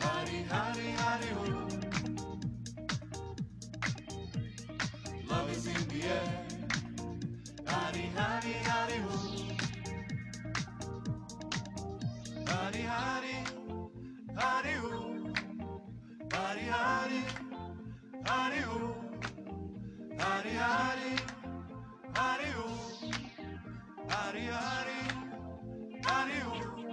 Hari, 0.01 0.38
hari, 0.51 0.88
hari, 1.01 1.29
ho. 1.37 1.69
Love 5.29 5.51
is 5.51 5.66
in 5.66 5.88
the 5.88 6.01
air. 6.07 6.29
Hari, 7.66 8.05
hari, 8.16 8.53
hari, 8.71 8.99
ho. 9.05 9.16
Hari, 12.47 12.83
hari, 12.95 13.37
hari, 14.37 14.75
ho. 14.83 14.92
Hari, 16.33 16.66
hari, 16.77 17.23
hari, 18.25 18.61
ho. 18.69 18.95
Hari, 20.19 20.55
hari, 20.64 21.12
hari, 22.14 22.51
ho. 22.57 22.69
Hari, 24.09 24.45
hari, 24.47 25.01
hari, 26.05 26.38
ho. 26.40 26.86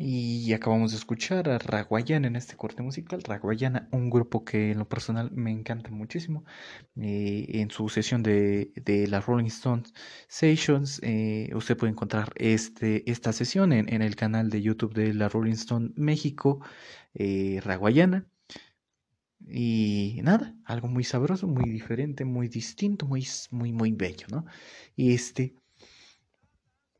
Y 0.00 0.52
acabamos 0.52 0.92
de 0.92 0.96
escuchar 0.98 1.48
a 1.48 1.58
Raguayana 1.58 2.28
en 2.28 2.36
este 2.36 2.54
corte 2.56 2.82
musical. 2.84 3.20
Raguayana, 3.24 3.88
un 3.90 4.10
grupo 4.10 4.44
que 4.44 4.70
en 4.70 4.78
lo 4.78 4.88
personal 4.88 5.32
me 5.32 5.50
encanta 5.50 5.90
muchísimo. 5.90 6.44
Eh, 6.96 7.46
en 7.54 7.70
su 7.72 7.88
sesión 7.88 8.22
de, 8.22 8.70
de 8.76 9.08
las 9.08 9.26
Rolling 9.26 9.46
Stones 9.46 9.92
Sessions, 10.28 11.00
eh, 11.02 11.50
usted 11.52 11.76
puede 11.76 11.90
encontrar 11.92 12.32
este, 12.36 13.10
esta 13.10 13.32
sesión 13.32 13.72
en, 13.72 13.92
en 13.92 14.02
el 14.02 14.14
canal 14.14 14.50
de 14.50 14.62
YouTube 14.62 14.94
de 14.94 15.14
la 15.14 15.28
Rolling 15.28 15.54
Stone 15.54 15.90
México, 15.96 16.60
eh, 17.14 17.60
Raguayana. 17.64 18.28
Y 19.48 20.20
nada, 20.22 20.54
algo 20.64 20.86
muy 20.86 21.02
sabroso, 21.02 21.48
muy 21.48 21.68
diferente, 21.70 22.24
muy 22.24 22.48
distinto, 22.48 23.04
muy, 23.06 23.26
muy, 23.50 23.72
muy 23.72 23.92
bello, 23.92 24.26
¿no? 24.30 24.44
Y 24.94 25.12
este. 25.14 25.56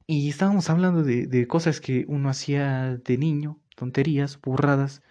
Y 0.08 0.28
estábamos 0.28 0.70
hablando 0.70 1.04
de, 1.04 1.46
cosas 1.46 1.80
que 1.80 2.04
uno 2.08 2.30
hacía 2.30 2.96
de 2.96 3.16
niño, 3.16 3.60
tonterías, 3.76 4.40
burradas. 4.40 5.02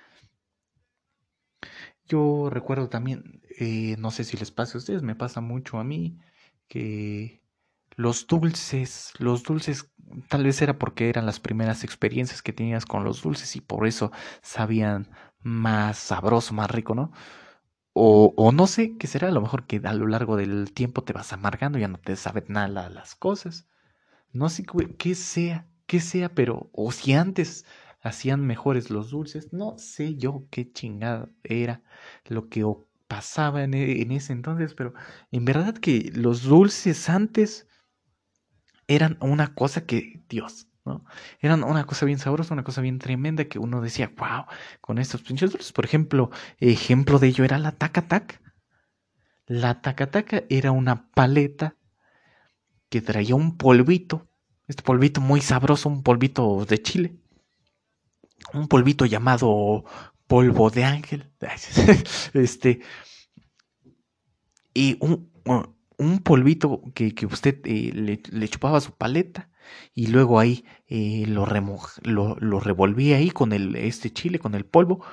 Yo 2.08 2.50
recuerdo 2.50 2.90
también, 2.90 3.42
eh, 3.60 3.96
no 4.00 4.12
sé 4.12 4.24
si 4.24 4.38
les 4.38 4.52
pasa 4.52 4.78
a 4.78 4.80
ustedes, 4.80 5.02
me 5.04 5.16
pasa 5.16 5.42
mucho 5.42 5.78
a 5.80 5.84
mí, 5.84 6.20
que 6.68 7.42
los 7.96 8.28
dulces, 8.28 9.14
los 9.20 9.44
dulces, 9.44 9.92
tal 10.30 10.44
vez 10.46 10.62
era 10.62 10.80
porque 10.80 11.10
eran 11.10 11.26
las 11.26 11.40
primeras 11.40 11.84
experiencias 11.84 12.42
que 12.42 12.54
tenías 12.54 12.86
con 12.86 13.04
los 13.04 13.22
dulces 13.24 13.56
y 13.56 13.62
por 13.62 13.88
eso 13.88 14.12
sabían 14.42 15.10
más 15.42 15.98
sabroso, 15.98 16.54
más 16.54 16.72
rico, 16.72 16.96
¿no? 16.96 17.12
O, 17.94 18.34
o 18.38 18.52
no 18.54 18.68
sé 18.68 18.98
qué 18.98 19.08
será, 19.08 19.30
a 19.30 19.32
lo 19.32 19.42
mejor 19.42 19.68
que 19.68 19.82
a 19.86 19.94
lo 19.94 20.08
largo 20.08 20.38
del 20.38 20.74
tiempo 20.74 21.04
te 21.04 21.14
vas 21.14 21.34
amargando, 21.34 21.80
ya 21.80 21.88
no 21.90 22.00
te 22.00 22.16
saben 22.16 22.46
nada 22.50 22.90
las 22.90 23.16
cosas. 23.16 23.68
No 24.34 24.50
sé 24.50 24.64
qué- 24.98 25.16
sea, 25.16 25.68
qué 25.86 26.00
sea, 26.00 26.30
pero, 26.34 26.70
o 26.74 26.92
si 26.92 27.14
antes 27.14 27.66
hacían 28.02 28.46
mejores 28.46 28.90
los 28.90 29.10
dulces, 29.12 29.52
no 29.54 29.78
sé 29.78 30.16
yo 30.16 30.46
qué 30.52 30.72
chingada 30.72 31.30
era 31.44 31.82
lo 32.26 32.48
que 32.50 32.64
pasaba 33.08 33.64
en, 33.64 33.74
e- 33.74 34.02
en 34.02 34.12
ese 34.12 34.34
entonces, 34.34 34.74
pero 34.76 34.94
en 35.32 35.46
verdad 35.46 35.76
que 35.78 36.12
los 36.16 36.44
dulces 36.44 37.10
antes 37.10 37.68
eran 38.88 39.18
una 39.22 39.54
cosa 39.54 39.86
que, 39.86 40.22
Dios, 40.30 40.68
¿no? 40.86 41.04
Eran 41.42 41.64
una 41.64 41.86
cosa 41.86 42.06
bien 42.06 42.20
sabrosa, 42.20 42.54
una 42.54 42.64
cosa 42.64 42.82
bien 42.82 43.00
tremenda 43.00 43.46
que 43.46 43.60
uno 43.60 43.82
decía, 43.82 44.12
wow, 44.18 44.46
con 44.82 44.98
estos 44.98 45.22
pinches 45.22 45.52
dulces. 45.52 45.74
Por 45.74 45.86
ejemplo, 45.86 46.30
ejemplo 46.60 47.20
de 47.20 47.28
ello 47.28 47.44
era 47.44 47.58
la 47.58 47.72
taca 47.74 48.08
tac. 48.08 48.42
La 49.62 49.82
taca 49.82 50.06
taca 50.12 50.44
era 50.48 50.72
una 50.72 51.10
paleta 51.16 51.76
que 52.90 53.02
traía 53.02 53.36
un 53.36 53.58
polvito, 53.58 54.28
este 54.68 54.84
polvito 54.84 55.22
muy 55.22 55.42
sabroso, 55.42 55.90
un 55.90 56.04
polvito 56.04 56.66
de 56.66 56.82
chile, 56.82 57.18
un 58.54 58.68
polvito 58.68 59.06
llamado 59.06 59.84
polvo 60.28 60.70
de 60.70 60.84
ángel, 60.84 61.32
este, 62.34 62.82
y 64.74 64.98
un, 65.02 65.32
un 65.98 66.20
polvito 66.20 66.82
que, 66.94 67.14
que 67.16 67.26
usted 67.26 67.60
eh, 67.66 67.92
le, 68.32 68.48
chupaba 68.50 68.82
su 68.82 68.92
paleta 68.94 69.50
y 69.94 70.08
luego 70.08 70.40
ahí 70.40 70.66
eh, 70.88 71.26
lo, 71.28 71.46
remoj- 71.46 72.00
lo, 72.04 72.36
lo 72.40 72.60
revolvía 72.60 73.18
ahí 73.18 73.32
con 73.32 73.54
el, 73.54 73.76
este 73.76 74.12
chile, 74.12 74.40
con 74.40 74.56
el 74.56 74.66
polvo, 74.66 75.04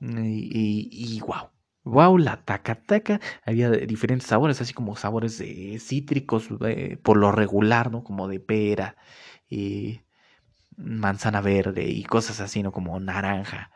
y, 0.00 0.88
y 0.92 1.20
wow. 1.20 1.50
Wow, 1.86 2.18
la 2.18 2.36
taca 2.44 2.74
taca. 2.82 3.20
Había 3.44 3.70
diferentes 3.70 4.28
sabores, 4.28 4.60
así 4.60 4.74
como 4.74 4.96
sabores 4.96 5.38
cítricos 5.80 6.48
eh, 6.66 6.98
por 7.02 7.16
lo 7.16 7.30
regular, 7.32 7.90
¿no? 7.92 8.02
Como 8.02 8.26
de 8.28 8.40
pera, 8.40 8.96
eh, 9.50 10.02
manzana 10.76 11.40
verde 11.42 11.84
y 11.88 12.04
cosas 12.04 12.40
así, 12.40 12.62
¿no? 12.62 12.72
Como 12.72 12.98
naranja. 13.00 13.70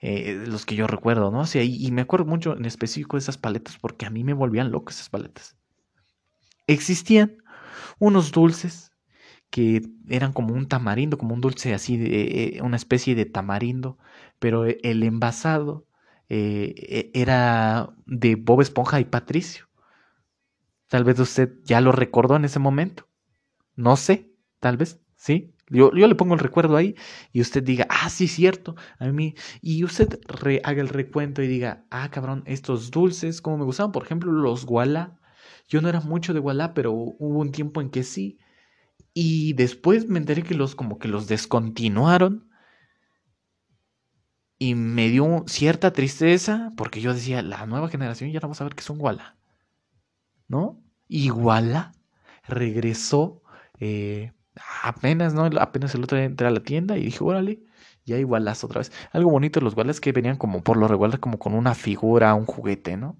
eh, 0.00 0.44
los 0.48 0.66
que 0.66 0.76
yo 0.76 0.86
recuerdo, 0.88 1.30
¿no? 1.32 1.46
Sea, 1.46 1.64
y, 1.64 1.86
y 1.86 1.92
me 1.92 2.02
acuerdo 2.02 2.26
mucho 2.26 2.56
en 2.56 2.66
específico 2.66 3.16
de 3.16 3.22
esas 3.22 3.38
paletas 3.38 3.78
porque 3.78 4.06
a 4.06 4.10
mí 4.10 4.24
me 4.24 4.34
volvían 4.34 4.70
locas 4.72 4.96
esas 4.96 5.10
paletas. 5.10 5.56
Existían 6.66 7.36
unos 7.98 8.32
dulces 8.32 8.92
que 9.50 9.82
eran 10.08 10.32
como 10.32 10.54
un 10.54 10.68
tamarindo, 10.68 11.18
como 11.18 11.34
un 11.34 11.40
dulce 11.42 11.74
así, 11.74 11.96
de, 11.98 12.56
eh, 12.58 12.62
una 12.62 12.76
especie 12.76 13.14
de 13.16 13.26
tamarindo, 13.26 13.98
pero 14.38 14.66
eh, 14.66 14.78
el 14.84 15.02
envasado 15.04 15.86
eh, 16.28 16.74
eh, 16.78 17.10
era 17.14 17.94
de 18.06 18.36
Bob 18.36 18.60
Esponja 18.62 19.00
y 19.00 19.04
Patricio. 19.04 19.66
Tal 20.88 21.04
vez 21.04 21.18
usted 21.18 21.54
ya 21.64 21.80
lo 21.80 21.92
recordó 21.92 22.36
en 22.36 22.44
ese 22.44 22.58
momento. 22.58 23.08
No 23.76 23.96
sé, 23.96 24.32
tal 24.60 24.76
vez, 24.78 25.00
¿sí? 25.16 25.54
Yo, 25.70 25.92
yo 25.94 26.08
le 26.08 26.16
pongo 26.16 26.34
el 26.34 26.40
recuerdo 26.40 26.76
ahí 26.76 26.96
y 27.32 27.40
usted 27.42 27.62
diga, 27.62 27.86
ah, 27.90 28.10
sí, 28.10 28.28
cierto, 28.28 28.76
a 28.98 29.06
mí. 29.08 29.34
Y 29.62 29.84
usted 29.84 30.20
re- 30.28 30.62
haga 30.64 30.82
el 30.82 30.90
recuento 30.90 31.42
y 31.42 31.48
diga, 31.48 31.86
ah, 31.90 32.10
cabrón, 32.10 32.44
estos 32.46 32.90
dulces, 32.90 33.42
como 33.42 33.58
me 33.58 33.64
gustaban, 33.64 33.92
por 33.92 34.04
ejemplo, 34.04 34.32
los 34.32 34.66
Gualá. 34.66 35.20
Yo 35.68 35.80
no 35.82 35.88
era 35.88 36.00
mucho 36.00 36.34
de 36.34 36.40
Gualá, 36.40 36.74
pero 36.74 36.92
hubo 36.92 37.40
un 37.40 37.52
tiempo 37.52 37.80
en 37.80 37.90
que 37.90 38.04
sí. 38.04 38.38
Y 39.14 39.54
después 39.54 40.08
me 40.08 40.18
enteré 40.18 40.42
que 40.42 40.54
los 40.54 40.74
como 40.74 40.98
que 40.98 41.08
los 41.08 41.28
descontinuaron. 41.28 42.50
Y 44.58 44.74
me 44.74 45.08
dio 45.08 45.44
cierta 45.46 45.92
tristeza 45.92 46.70
porque 46.76 47.00
yo 47.00 47.12
decía, 47.12 47.42
la 47.42 47.66
nueva 47.66 47.88
generación 47.88 48.30
ya 48.30 48.40
no 48.40 48.48
va 48.48 48.52
a 48.52 48.56
saber 48.56 48.74
qué 48.74 48.80
es 48.80 48.90
un. 48.90 49.00
¿No? 50.48 50.80
Y 51.08 51.30
regresó 52.46 53.42
eh, 53.80 54.32
apenas, 54.82 55.34
¿no? 55.34 55.44
Apenas 55.60 55.94
el 55.94 56.04
otro 56.04 56.16
día 56.16 56.26
entré 56.26 56.46
a 56.46 56.50
la 56.50 56.60
tienda 56.60 56.96
y 56.96 57.04
dije, 57.04 57.22
órale, 57.22 57.62
ya 58.04 58.16
hay 58.16 58.22
Gualas 58.22 58.64
otra 58.64 58.80
vez. 58.80 58.92
Algo 59.12 59.30
bonito 59.30 59.60
de 59.60 59.64
los 59.64 59.74
Gualas 59.74 60.00
que 60.00 60.12
venían 60.12 60.36
como 60.36 60.62
por 60.62 60.76
lo 60.76 60.88
regular 60.88 61.20
como 61.20 61.38
con 61.38 61.54
una 61.54 61.74
figura, 61.74 62.34
un 62.34 62.46
juguete, 62.46 62.96
¿no? 62.96 63.18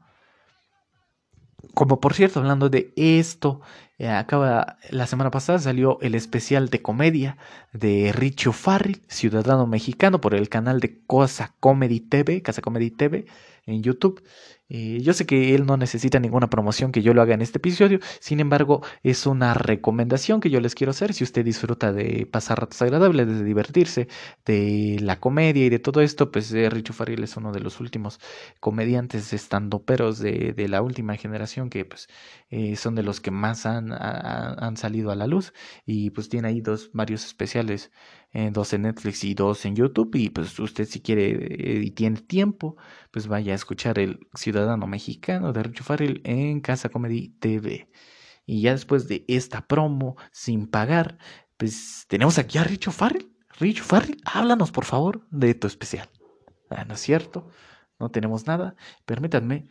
Como 1.74 2.00
por 2.00 2.14
cierto, 2.14 2.40
hablando 2.40 2.68
de 2.68 2.92
esto, 2.96 3.60
eh, 3.98 4.08
acaba 4.08 4.78
la 4.90 5.06
semana 5.06 5.30
pasada 5.30 5.58
salió 5.60 5.98
el 6.00 6.14
especial 6.14 6.68
de 6.68 6.82
comedia 6.82 7.36
de 7.72 8.12
Richo 8.12 8.52
Farrell, 8.52 9.02
ciudadano 9.06 9.66
mexicano, 9.66 10.20
por 10.20 10.34
el 10.34 10.48
canal 10.48 10.80
de 10.80 11.00
Cosa 11.06 11.54
Comedy 11.60 12.00
TV, 12.00 12.42
Casa 12.42 12.60
Comedy 12.60 12.90
TV 12.90 13.26
en 13.66 13.82
YouTube. 13.82 14.22
Eh, 14.70 15.00
yo 15.02 15.12
sé 15.12 15.26
que 15.26 15.54
él 15.54 15.66
no 15.66 15.76
necesita 15.76 16.18
ninguna 16.18 16.48
promoción 16.48 16.90
que 16.90 17.02
yo 17.02 17.12
lo 17.12 17.20
haga 17.20 17.34
en 17.34 17.42
este 17.42 17.58
episodio, 17.58 17.98
sin 18.20 18.40
embargo, 18.40 18.82
es 19.02 19.26
una 19.26 19.52
recomendación 19.52 20.40
que 20.40 20.48
yo 20.50 20.58
les 20.60 20.74
quiero 20.74 20.90
hacer. 20.92 21.12
Si 21.12 21.22
usted 21.22 21.44
disfruta 21.44 21.92
de 21.92 22.26
pasar 22.26 22.60
ratos 22.60 22.80
agradables, 22.80 23.26
de 23.28 23.44
divertirse, 23.44 24.08
de 24.46 24.98
la 25.02 25.20
comedia 25.20 25.66
y 25.66 25.68
de 25.68 25.78
todo 25.78 26.00
esto, 26.00 26.30
pues 26.32 26.50
eh, 26.54 26.70
Richo 26.70 26.94
Farrell 26.94 27.22
es 27.24 27.36
uno 27.36 27.52
de 27.52 27.60
los 27.60 27.78
últimos 27.80 28.18
comediantes 28.60 29.32
estandoperos 29.34 30.18
de, 30.18 30.54
de 30.54 30.68
la 30.68 30.80
última 30.82 31.14
generación 31.16 31.68
que 31.68 31.84
pues 31.84 32.08
eh, 32.50 32.76
son 32.76 32.94
de 32.94 33.02
los 33.02 33.20
que 33.20 33.30
más 33.30 33.66
han, 33.66 33.92
ha- 33.92 34.54
han 34.66 34.76
salido 34.78 35.10
a 35.10 35.16
la 35.16 35.26
luz 35.26 35.52
y 35.86 36.10
pues 36.10 36.28
tiene 36.30 36.48
ahí 36.48 36.60
dos 36.62 36.90
varios 36.94 37.24
especiales 37.26 37.90
eh, 38.32 38.50
dos 38.52 38.72
en 38.72 38.82
Netflix 38.82 39.24
y 39.24 39.34
dos 39.34 39.64
en 39.64 39.76
YouTube 39.76 40.14
y 40.16 40.30
pues 40.30 40.58
usted 40.58 40.86
si 40.86 41.00
quiere 41.00 41.80
y 41.84 41.90
tiene 41.92 42.20
tiempo 42.20 42.76
pues 43.10 43.26
vaya 43.28 43.52
a 43.52 43.56
escuchar 43.56 43.98
el 43.98 44.20
Ciudadano 44.54 44.86
Mexicano 44.86 45.52
de 45.52 45.64
Richo 45.64 45.82
Farrell 45.82 46.20
en 46.24 46.60
Casa 46.60 46.88
Comedy 46.88 47.30
TV 47.40 47.90
y 48.46 48.62
ya 48.62 48.70
después 48.70 49.08
de 49.08 49.24
esta 49.26 49.66
promo 49.66 50.16
sin 50.30 50.68
pagar 50.68 51.18
pues 51.56 52.04
tenemos 52.08 52.38
aquí 52.38 52.58
a 52.58 52.64
Richo 52.64 52.92
Farrell. 52.92 53.32
Richo 53.58 53.82
Farrell 53.82 54.16
háblanos 54.24 54.70
por 54.70 54.84
favor 54.84 55.26
de 55.30 55.54
tu 55.54 55.66
especial. 55.66 56.08
Ah, 56.70 56.84
no 56.84 56.94
es 56.94 57.00
cierto 57.00 57.48
no 57.98 58.10
tenemos 58.10 58.46
nada. 58.46 58.76
Permítanme 59.04 59.70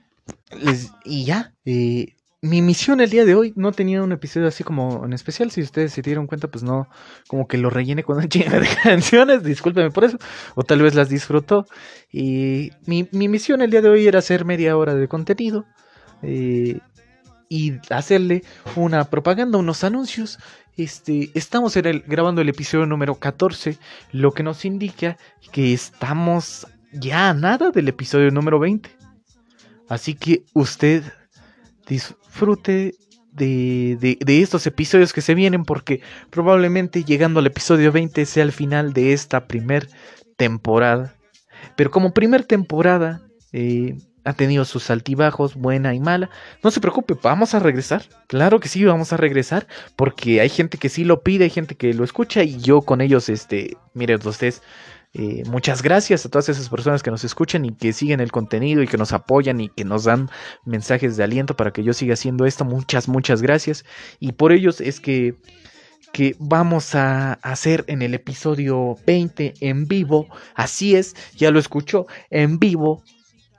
les- 0.51 0.91
y 1.05 1.23
ya, 1.23 1.55
eh, 1.63 2.15
mi 2.43 2.61
misión 2.61 3.01
el 3.01 3.09
día 3.09 3.25
de 3.25 3.35
hoy 3.35 3.53
no 3.55 3.71
tenía 3.71 4.03
un 4.03 4.11
episodio 4.11 4.47
así 4.49 4.63
como 4.63 5.05
en 5.05 5.13
especial. 5.13 5.49
Si 5.51 5.61
ustedes 5.61 5.93
se 5.93 6.01
dieron 6.03 6.27
cuenta, 6.27 6.47
pues 6.49 6.63
no, 6.63 6.87
como 7.27 7.47
que 7.47 7.57
lo 7.57 7.69
rellené 7.71 8.03
con 8.03 8.17
una 8.17 8.27
chinga 8.29 8.59
de 8.59 8.67
canciones. 8.83 9.43
Discúlpeme 9.43 9.91
por 9.91 10.03
eso. 10.03 10.17
O 10.55 10.63
tal 10.63 10.81
vez 10.81 10.93
las 10.93 11.09
disfrutó. 11.09 11.65
Y 12.11 12.71
mi, 12.85 13.07
mi 13.11 13.27
misión 13.29 13.61
el 13.61 13.71
día 13.71 13.81
de 13.81 13.89
hoy 13.89 14.07
era 14.07 14.19
hacer 14.19 14.45
media 14.45 14.77
hora 14.77 14.93
de 14.95 15.07
contenido. 15.07 15.65
eh, 16.21 16.79
y 17.49 17.73
hacerle 17.91 18.43
una 18.75 19.05
propaganda, 19.11 19.59
unos 19.59 19.83
anuncios. 19.83 20.39
Este, 20.75 21.29
estamos 21.35 21.77
en 21.77 21.85
el- 21.85 21.99
grabando 22.01 22.41
el 22.41 22.49
episodio 22.49 22.87
número 22.87 23.15
14, 23.15 23.77
lo 24.11 24.31
que 24.31 24.41
nos 24.43 24.65
indica 24.65 25.17
que 25.51 25.71
estamos 25.73 26.65
ya 26.91 27.29
a 27.29 27.33
nada 27.35 27.69
del 27.71 27.89
episodio 27.89 28.31
número 28.31 28.59
20. 28.59 28.89
Así 29.87 30.15
que 30.15 30.45
usted 30.53 31.03
disfrute 32.33 32.95
de, 33.31 33.97
de- 33.99 34.17
de 34.23 34.41
estos 34.41 34.65
episodios 34.67 35.13
que 35.13 35.21
se 35.21 35.35
vienen 35.35 35.65
porque 35.65 36.01
probablemente 36.31 37.03
llegando 37.03 37.39
al 37.39 37.45
episodio 37.47 37.91
20 37.91 38.25
sea 38.25 38.43
el 38.43 38.51
final 38.51 38.93
de 38.93 39.13
esta 39.13 39.47
primer 39.47 39.87
temporada. 40.35 41.15
Pero 41.75 41.91
como 41.91 42.13
primer 42.13 42.43
temporada 42.43 43.21
eh, 43.51 43.95
ha 44.25 44.33
tenido 44.33 44.65
sus 44.65 44.89
altibajos, 44.89 45.55
buena 45.55 45.93
y 45.93 45.99
mala, 45.99 46.29
no 46.63 46.71
se 46.71 46.79
preocupe, 46.81 47.15
vamos 47.21 47.53
a 47.53 47.59
regresar. 47.59 48.03
Claro 48.27 48.59
que 48.59 48.67
sí, 48.67 48.83
vamos 48.83 49.13
a 49.13 49.17
regresar 49.17 49.67
porque 49.95 50.41
hay 50.41 50.49
gente 50.49 50.77
que 50.79 50.89
sí 50.89 51.03
lo 51.03 51.21
pide, 51.21 51.43
hay 51.45 51.49
gente 51.51 51.75
que 51.75 51.93
lo 51.93 52.03
escucha 52.03 52.43
y 52.43 52.57
yo 52.59 52.81
con 52.81 52.99
ellos, 53.01 53.29
este, 53.29 53.77
miren 53.93 54.19
ustedes, 54.25 54.61
eh, 55.15 55.43
muchas 55.47 55.83
gracias 55.83 56.25
a 56.25 56.29
todas 56.29 56.49
esas 56.49 56.69
personas 56.69 57.03
que 57.03 57.11
nos 57.11 57.23
escuchan 57.23 57.65
y 57.65 57.75
que 57.75 57.93
siguen 57.93 58.19
el 58.19 58.31
contenido 58.31 58.81
y 58.81 58.87
que 58.87 58.97
nos 58.97 59.13
apoyan 59.13 59.61
y 59.61 59.69
que 59.69 59.85
nos 59.85 60.05
dan 60.05 60.29
mensajes 60.65 61.17
de 61.17 61.23
aliento 61.23 61.55
para 61.55 61.71
que 61.71 61.83
yo 61.83 61.93
siga 61.93 62.15
haciendo 62.15 62.45
esto. 62.45 62.65
Muchas, 62.65 63.07
muchas 63.07 63.41
gracias. 63.43 63.85
Y 64.19 64.31
por 64.31 64.51
ellos 64.51 64.81
es 64.81 64.99
que, 64.99 65.35
que 66.13 66.35
vamos 66.39 66.95
a 66.95 67.33
hacer 67.33 67.85
en 67.87 68.01
el 68.01 68.15
episodio 68.15 68.95
20 69.05 69.53
en 69.61 69.87
vivo. 69.87 70.27
Así 70.55 70.95
es, 70.95 71.15
ya 71.35 71.51
lo 71.51 71.59
escuchó, 71.59 72.07
en 72.31 72.57
vivo. 72.57 73.03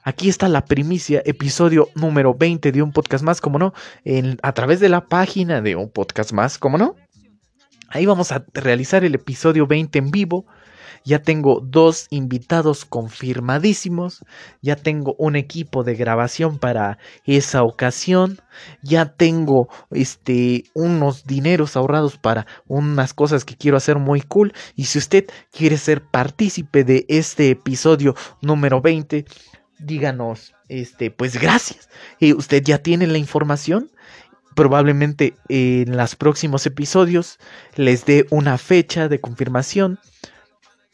Aquí 0.02 0.28
está 0.28 0.48
la 0.48 0.64
primicia, 0.64 1.22
episodio 1.24 1.88
número 1.94 2.34
20 2.34 2.72
de 2.72 2.82
un 2.82 2.92
podcast 2.92 3.24
más, 3.24 3.40
como 3.40 3.58
no, 3.58 3.72
en, 4.04 4.38
a 4.42 4.52
través 4.52 4.80
de 4.80 4.88
la 4.88 5.06
página 5.06 5.62
de 5.62 5.76
un 5.76 5.88
podcast 5.88 6.32
más, 6.32 6.58
como 6.58 6.78
no. 6.78 6.96
Ahí 7.88 8.06
vamos 8.06 8.32
a 8.32 8.44
realizar 8.52 9.04
el 9.04 9.14
episodio 9.14 9.68
20 9.68 10.00
en 10.00 10.10
vivo. 10.10 10.46
Ya 11.04 11.20
tengo 11.20 11.60
dos 11.60 12.06
invitados 12.10 12.84
confirmadísimos. 12.86 14.24
Ya 14.62 14.76
tengo 14.76 15.14
un 15.18 15.36
equipo 15.36 15.84
de 15.84 15.94
grabación 15.94 16.58
para 16.58 16.98
esa 17.24 17.62
ocasión. 17.62 18.38
Ya 18.82 19.14
tengo 19.14 19.68
este 19.90 20.64
unos 20.74 21.24
dineros 21.26 21.76
ahorrados 21.76 22.16
para 22.16 22.46
unas 22.66 23.12
cosas 23.12 23.44
que 23.44 23.56
quiero 23.56 23.76
hacer 23.76 23.98
muy 23.98 24.22
cool. 24.22 24.54
Y 24.74 24.84
si 24.84 24.98
usted 24.98 25.26
quiere 25.52 25.76
ser 25.76 26.02
partícipe 26.02 26.84
de 26.84 27.04
este 27.08 27.50
episodio 27.50 28.14
número 28.40 28.80
20, 28.80 29.26
díganos, 29.78 30.54
este, 30.68 31.10
pues 31.10 31.38
gracias. 31.38 31.90
Y 32.18 32.32
usted 32.32 32.62
ya 32.62 32.78
tiene 32.78 33.06
la 33.06 33.18
información 33.18 33.90
probablemente 34.54 35.34
en 35.48 35.96
los 35.96 36.14
próximos 36.16 36.64
episodios 36.66 37.38
les 37.74 38.06
dé 38.06 38.26
una 38.30 38.56
fecha 38.56 39.08
de 39.08 39.20
confirmación 39.20 39.98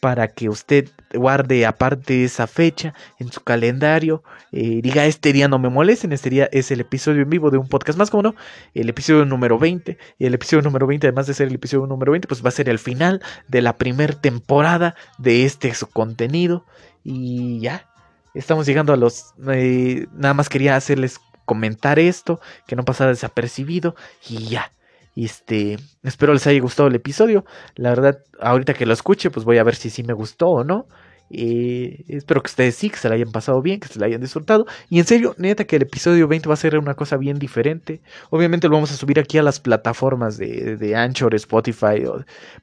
para 0.00 0.28
que 0.28 0.48
usted 0.48 0.88
guarde 1.12 1.66
aparte 1.66 2.24
esa 2.24 2.46
fecha 2.46 2.94
en 3.18 3.30
su 3.30 3.42
calendario. 3.42 4.22
eh, 4.52 4.80
diga, 4.82 5.04
este 5.06 5.32
día 5.32 5.46
no 5.48 5.58
me 5.58 5.68
molesten, 5.68 6.12
este 6.12 6.30
día 6.30 6.48
es 6.52 6.70
el 6.70 6.80
episodio 6.80 7.22
en 7.22 7.30
vivo 7.30 7.50
de 7.50 7.58
un 7.58 7.68
podcast 7.68 7.98
más, 7.98 8.10
como 8.10 8.22
no, 8.22 8.34
el 8.74 8.88
episodio 8.88 9.24
número 9.26 9.58
20. 9.58 9.98
Y 10.18 10.26
el 10.26 10.34
episodio 10.34 10.62
número 10.62 10.86
20, 10.86 11.06
además 11.06 11.26
de 11.26 11.34
ser 11.34 11.48
el 11.48 11.54
episodio 11.54 11.86
número 11.86 12.12
20, 12.12 12.26
pues 12.28 12.44
va 12.44 12.48
a 12.48 12.52
ser 12.52 12.68
el 12.68 12.78
final 12.78 13.22
de 13.48 13.62
la 13.62 13.76
primera 13.76 14.14
temporada 14.20 14.94
de 15.18 15.44
este 15.44 15.72
su 15.74 15.86
contenido. 15.88 16.64
Y 17.04 17.60
ya, 17.60 17.86
estamos 18.34 18.66
llegando 18.66 18.92
a 18.92 18.96
los... 18.96 19.34
eh, 19.48 20.06
nada 20.14 20.34
más 20.34 20.48
quería 20.48 20.76
hacerles 20.76 21.20
comentar 21.44 21.98
esto, 21.98 22.40
que 22.66 22.76
no 22.76 22.84
pasara 22.84 23.10
desapercibido. 23.10 23.96
Y 24.28 24.48
ya. 24.48 24.72
Este, 25.16 25.76
espero 26.02 26.32
les 26.32 26.46
haya 26.46 26.60
gustado 26.60 26.88
el 26.88 26.94
episodio. 26.94 27.44
La 27.76 27.90
verdad, 27.90 28.18
ahorita 28.40 28.74
que 28.74 28.86
lo 28.86 28.92
escuche, 28.92 29.30
pues 29.30 29.44
voy 29.44 29.58
a 29.58 29.64
ver 29.64 29.74
si 29.74 29.90
sí 29.90 30.02
me 30.02 30.12
gustó 30.12 30.48
o 30.48 30.64
no. 30.64 30.86
Espero 31.32 32.42
que 32.42 32.48
ustedes 32.48 32.74
sí, 32.74 32.90
que 32.90 32.96
se 32.96 33.08
la 33.08 33.14
hayan 33.14 33.30
pasado 33.30 33.62
bien, 33.62 33.78
que 33.78 33.86
se 33.86 34.00
la 34.00 34.06
hayan 34.06 34.20
disfrutado. 34.20 34.66
Y 34.88 34.98
en 34.98 35.06
serio, 35.06 35.34
neta 35.38 35.64
que 35.64 35.76
el 35.76 35.82
episodio 35.82 36.26
20 36.26 36.48
va 36.48 36.54
a 36.54 36.56
ser 36.56 36.76
una 36.76 36.94
cosa 36.94 37.16
bien 37.16 37.38
diferente. 37.38 38.02
Obviamente 38.30 38.68
lo 38.68 38.74
vamos 38.74 38.90
a 38.90 38.96
subir 38.96 39.20
aquí 39.20 39.38
a 39.38 39.42
las 39.42 39.60
plataformas 39.60 40.38
de, 40.38 40.76
de 40.76 40.96
Anchor, 40.96 41.34
Spotify, 41.36 42.02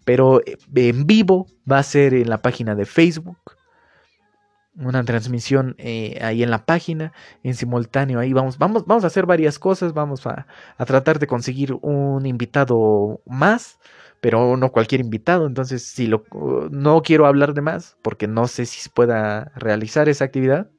pero 0.03 0.41
eh, 0.45 0.57
en 0.75 1.07
vivo 1.07 1.47
va 1.69 1.79
a 1.79 1.83
ser 1.83 2.13
en 2.13 2.29
la 2.29 2.41
página 2.41 2.75
de 2.75 2.85
Facebook. 2.85 3.56
Una 4.77 5.03
transmisión 5.03 5.75
eh, 5.79 6.19
ahí 6.21 6.43
en 6.43 6.51
la 6.51 6.65
página, 6.65 7.11
en 7.43 7.55
simultáneo. 7.55 8.19
Ahí 8.19 8.31
vamos, 8.31 8.57
vamos, 8.57 8.85
vamos 8.85 9.03
a 9.03 9.07
hacer 9.07 9.25
varias 9.25 9.57
cosas. 9.59 9.93
Vamos 9.93 10.25
a, 10.27 10.47
a 10.77 10.85
tratar 10.85 11.19
de 11.19 11.27
conseguir 11.27 11.73
un 11.81 12.25
invitado 12.25 13.21
más, 13.25 13.79
pero 14.21 14.55
no 14.55 14.71
cualquier 14.71 15.01
invitado. 15.01 15.47
Entonces, 15.47 15.83
si 15.83 16.07
lo, 16.07 16.23
no 16.69 17.01
quiero 17.01 17.25
hablar 17.25 17.53
de 17.53 17.61
más, 17.61 17.97
porque 18.03 18.27
no 18.27 18.47
sé 18.47 18.65
si 18.65 18.87
pueda 18.89 19.51
realizar 19.55 20.09
esa 20.09 20.25
actividad. 20.25 20.69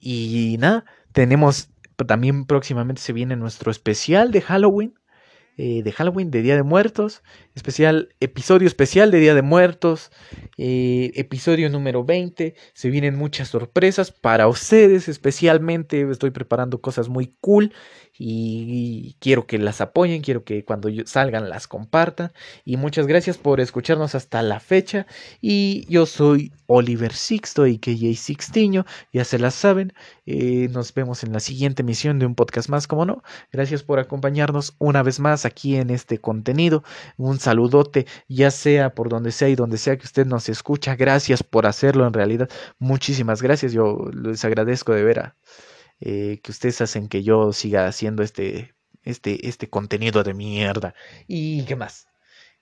Y 0.00 0.56
nada, 0.58 0.84
tenemos 1.12 1.70
también 2.06 2.46
próximamente 2.46 3.02
se 3.02 3.12
viene 3.12 3.36
nuestro 3.36 3.70
especial 3.70 4.30
de 4.30 4.40
Halloween. 4.40 4.97
Eh, 5.58 5.82
de 5.82 5.90
Halloween, 5.92 6.30
de 6.30 6.40
Día 6.40 6.54
de 6.54 6.62
Muertos, 6.62 7.22
especial, 7.56 8.14
episodio 8.20 8.68
especial 8.68 9.10
de 9.10 9.18
Día 9.18 9.34
de 9.34 9.42
Muertos, 9.42 10.12
eh, 10.56 11.10
episodio 11.16 11.68
número 11.68 12.04
20, 12.04 12.54
se 12.72 12.90
vienen 12.90 13.16
muchas 13.16 13.48
sorpresas 13.48 14.12
para 14.12 14.46
ustedes, 14.46 15.08
especialmente 15.08 16.08
estoy 16.08 16.30
preparando 16.30 16.80
cosas 16.80 17.08
muy 17.08 17.34
cool 17.40 17.72
y 18.18 19.16
quiero 19.20 19.46
que 19.46 19.58
las 19.58 19.80
apoyen, 19.80 20.22
quiero 20.22 20.44
que 20.44 20.64
cuando 20.64 20.88
salgan 21.06 21.48
las 21.48 21.68
compartan 21.68 22.32
y 22.64 22.76
muchas 22.76 23.06
gracias 23.06 23.38
por 23.38 23.60
escucharnos 23.60 24.14
hasta 24.14 24.42
la 24.42 24.58
fecha 24.58 25.06
y 25.40 25.86
yo 25.88 26.04
soy 26.04 26.52
Oliver 26.66 27.12
Sixto 27.12 27.66
y 27.66 27.78
KJ 27.78 28.14
Sixtiño, 28.16 28.86
ya 29.12 29.24
se 29.24 29.38
las 29.38 29.54
saben, 29.54 29.92
eh, 30.26 30.68
nos 30.70 30.92
vemos 30.92 31.22
en 31.22 31.32
la 31.32 31.40
siguiente 31.40 31.82
emisión 31.82 32.18
de 32.18 32.26
un 32.26 32.34
podcast 32.34 32.68
más, 32.68 32.86
como 32.88 33.06
no, 33.06 33.22
gracias 33.52 33.84
por 33.84 34.00
acompañarnos 34.00 34.74
una 34.78 35.02
vez 35.02 35.20
más 35.20 35.44
aquí 35.48 35.76
en 35.76 35.90
este 35.90 36.18
contenido, 36.18 36.84
un 37.16 37.38
saludote, 37.40 38.06
ya 38.28 38.50
sea 38.50 38.94
por 38.94 39.08
donde 39.08 39.32
sea 39.32 39.48
y 39.48 39.56
donde 39.56 39.78
sea 39.78 39.96
que 39.98 40.06
usted 40.06 40.26
nos 40.26 40.48
escucha, 40.48 40.96
gracias 40.96 41.42
por 41.42 41.66
hacerlo 41.66 42.06
en 42.06 42.12
realidad, 42.12 42.48
muchísimas 42.78 43.42
gracias, 43.42 43.72
yo 43.72 44.10
les 44.12 44.44
agradezco 44.44 44.92
de 44.94 45.04
veras 45.04 45.34
eh, 46.00 46.40
que 46.42 46.50
ustedes 46.52 46.80
hacen 46.80 47.08
que 47.08 47.22
yo 47.22 47.52
siga 47.52 47.86
haciendo 47.86 48.22
este, 48.22 48.74
este, 49.02 49.48
este 49.48 49.68
contenido 49.68 50.22
de 50.22 50.34
mierda. 50.34 50.94
¿Y 51.26 51.64
qué 51.64 51.76
más? 51.76 52.07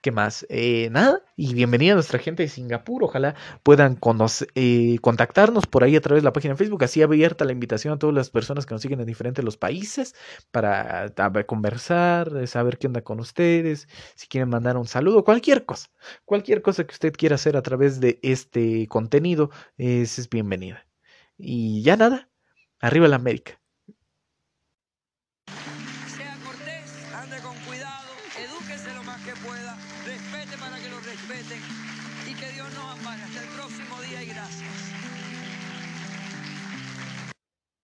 ¿Qué 0.07 0.12
más? 0.12 0.46
Eh, 0.50 0.88
nada, 0.92 1.20
y 1.34 1.52
bienvenida 1.54 1.90
a 1.90 1.94
nuestra 1.96 2.20
gente 2.20 2.44
de 2.44 2.48
Singapur. 2.48 3.02
Ojalá 3.02 3.34
puedan 3.64 3.96
conocer, 3.96 4.46
eh, 4.54 4.98
contactarnos 5.00 5.66
por 5.66 5.82
ahí 5.82 5.96
a 5.96 6.00
través 6.00 6.22
de 6.22 6.26
la 6.26 6.32
página 6.32 6.54
de 6.54 6.59
Facebook. 6.59 6.84
Así 6.84 7.02
abierta 7.02 7.44
la 7.44 7.50
invitación 7.50 7.92
a 7.92 7.98
todas 7.98 8.14
las 8.14 8.30
personas 8.30 8.66
que 8.66 8.74
nos 8.74 8.82
siguen 8.82 9.00
en 9.00 9.07
diferentes 9.07 9.44
los 9.44 9.57
países 9.57 10.14
para 10.52 11.12
conversar, 11.46 12.36
eh, 12.36 12.46
saber 12.46 12.78
qué 12.78 12.86
onda 12.86 13.02
con 13.02 13.18
ustedes, 13.18 13.88
si 14.14 14.28
quieren 14.28 14.48
mandar 14.48 14.76
un 14.76 14.86
saludo, 14.86 15.24
cualquier 15.24 15.64
cosa. 15.66 15.88
Cualquier 16.24 16.62
cosa 16.62 16.84
que 16.84 16.92
usted 16.92 17.12
quiera 17.12 17.34
hacer 17.34 17.57
a 17.57 17.62
través 17.62 17.98
de 17.98 18.20
este 18.22 18.86
contenido 18.86 19.50
es, 19.76 20.20
es 20.20 20.30
bienvenida. 20.30 20.86
Y 21.36 21.82
ya 21.82 21.96
nada, 21.96 22.30
arriba 22.78 23.09
la 23.09 23.16
América. 23.16 23.61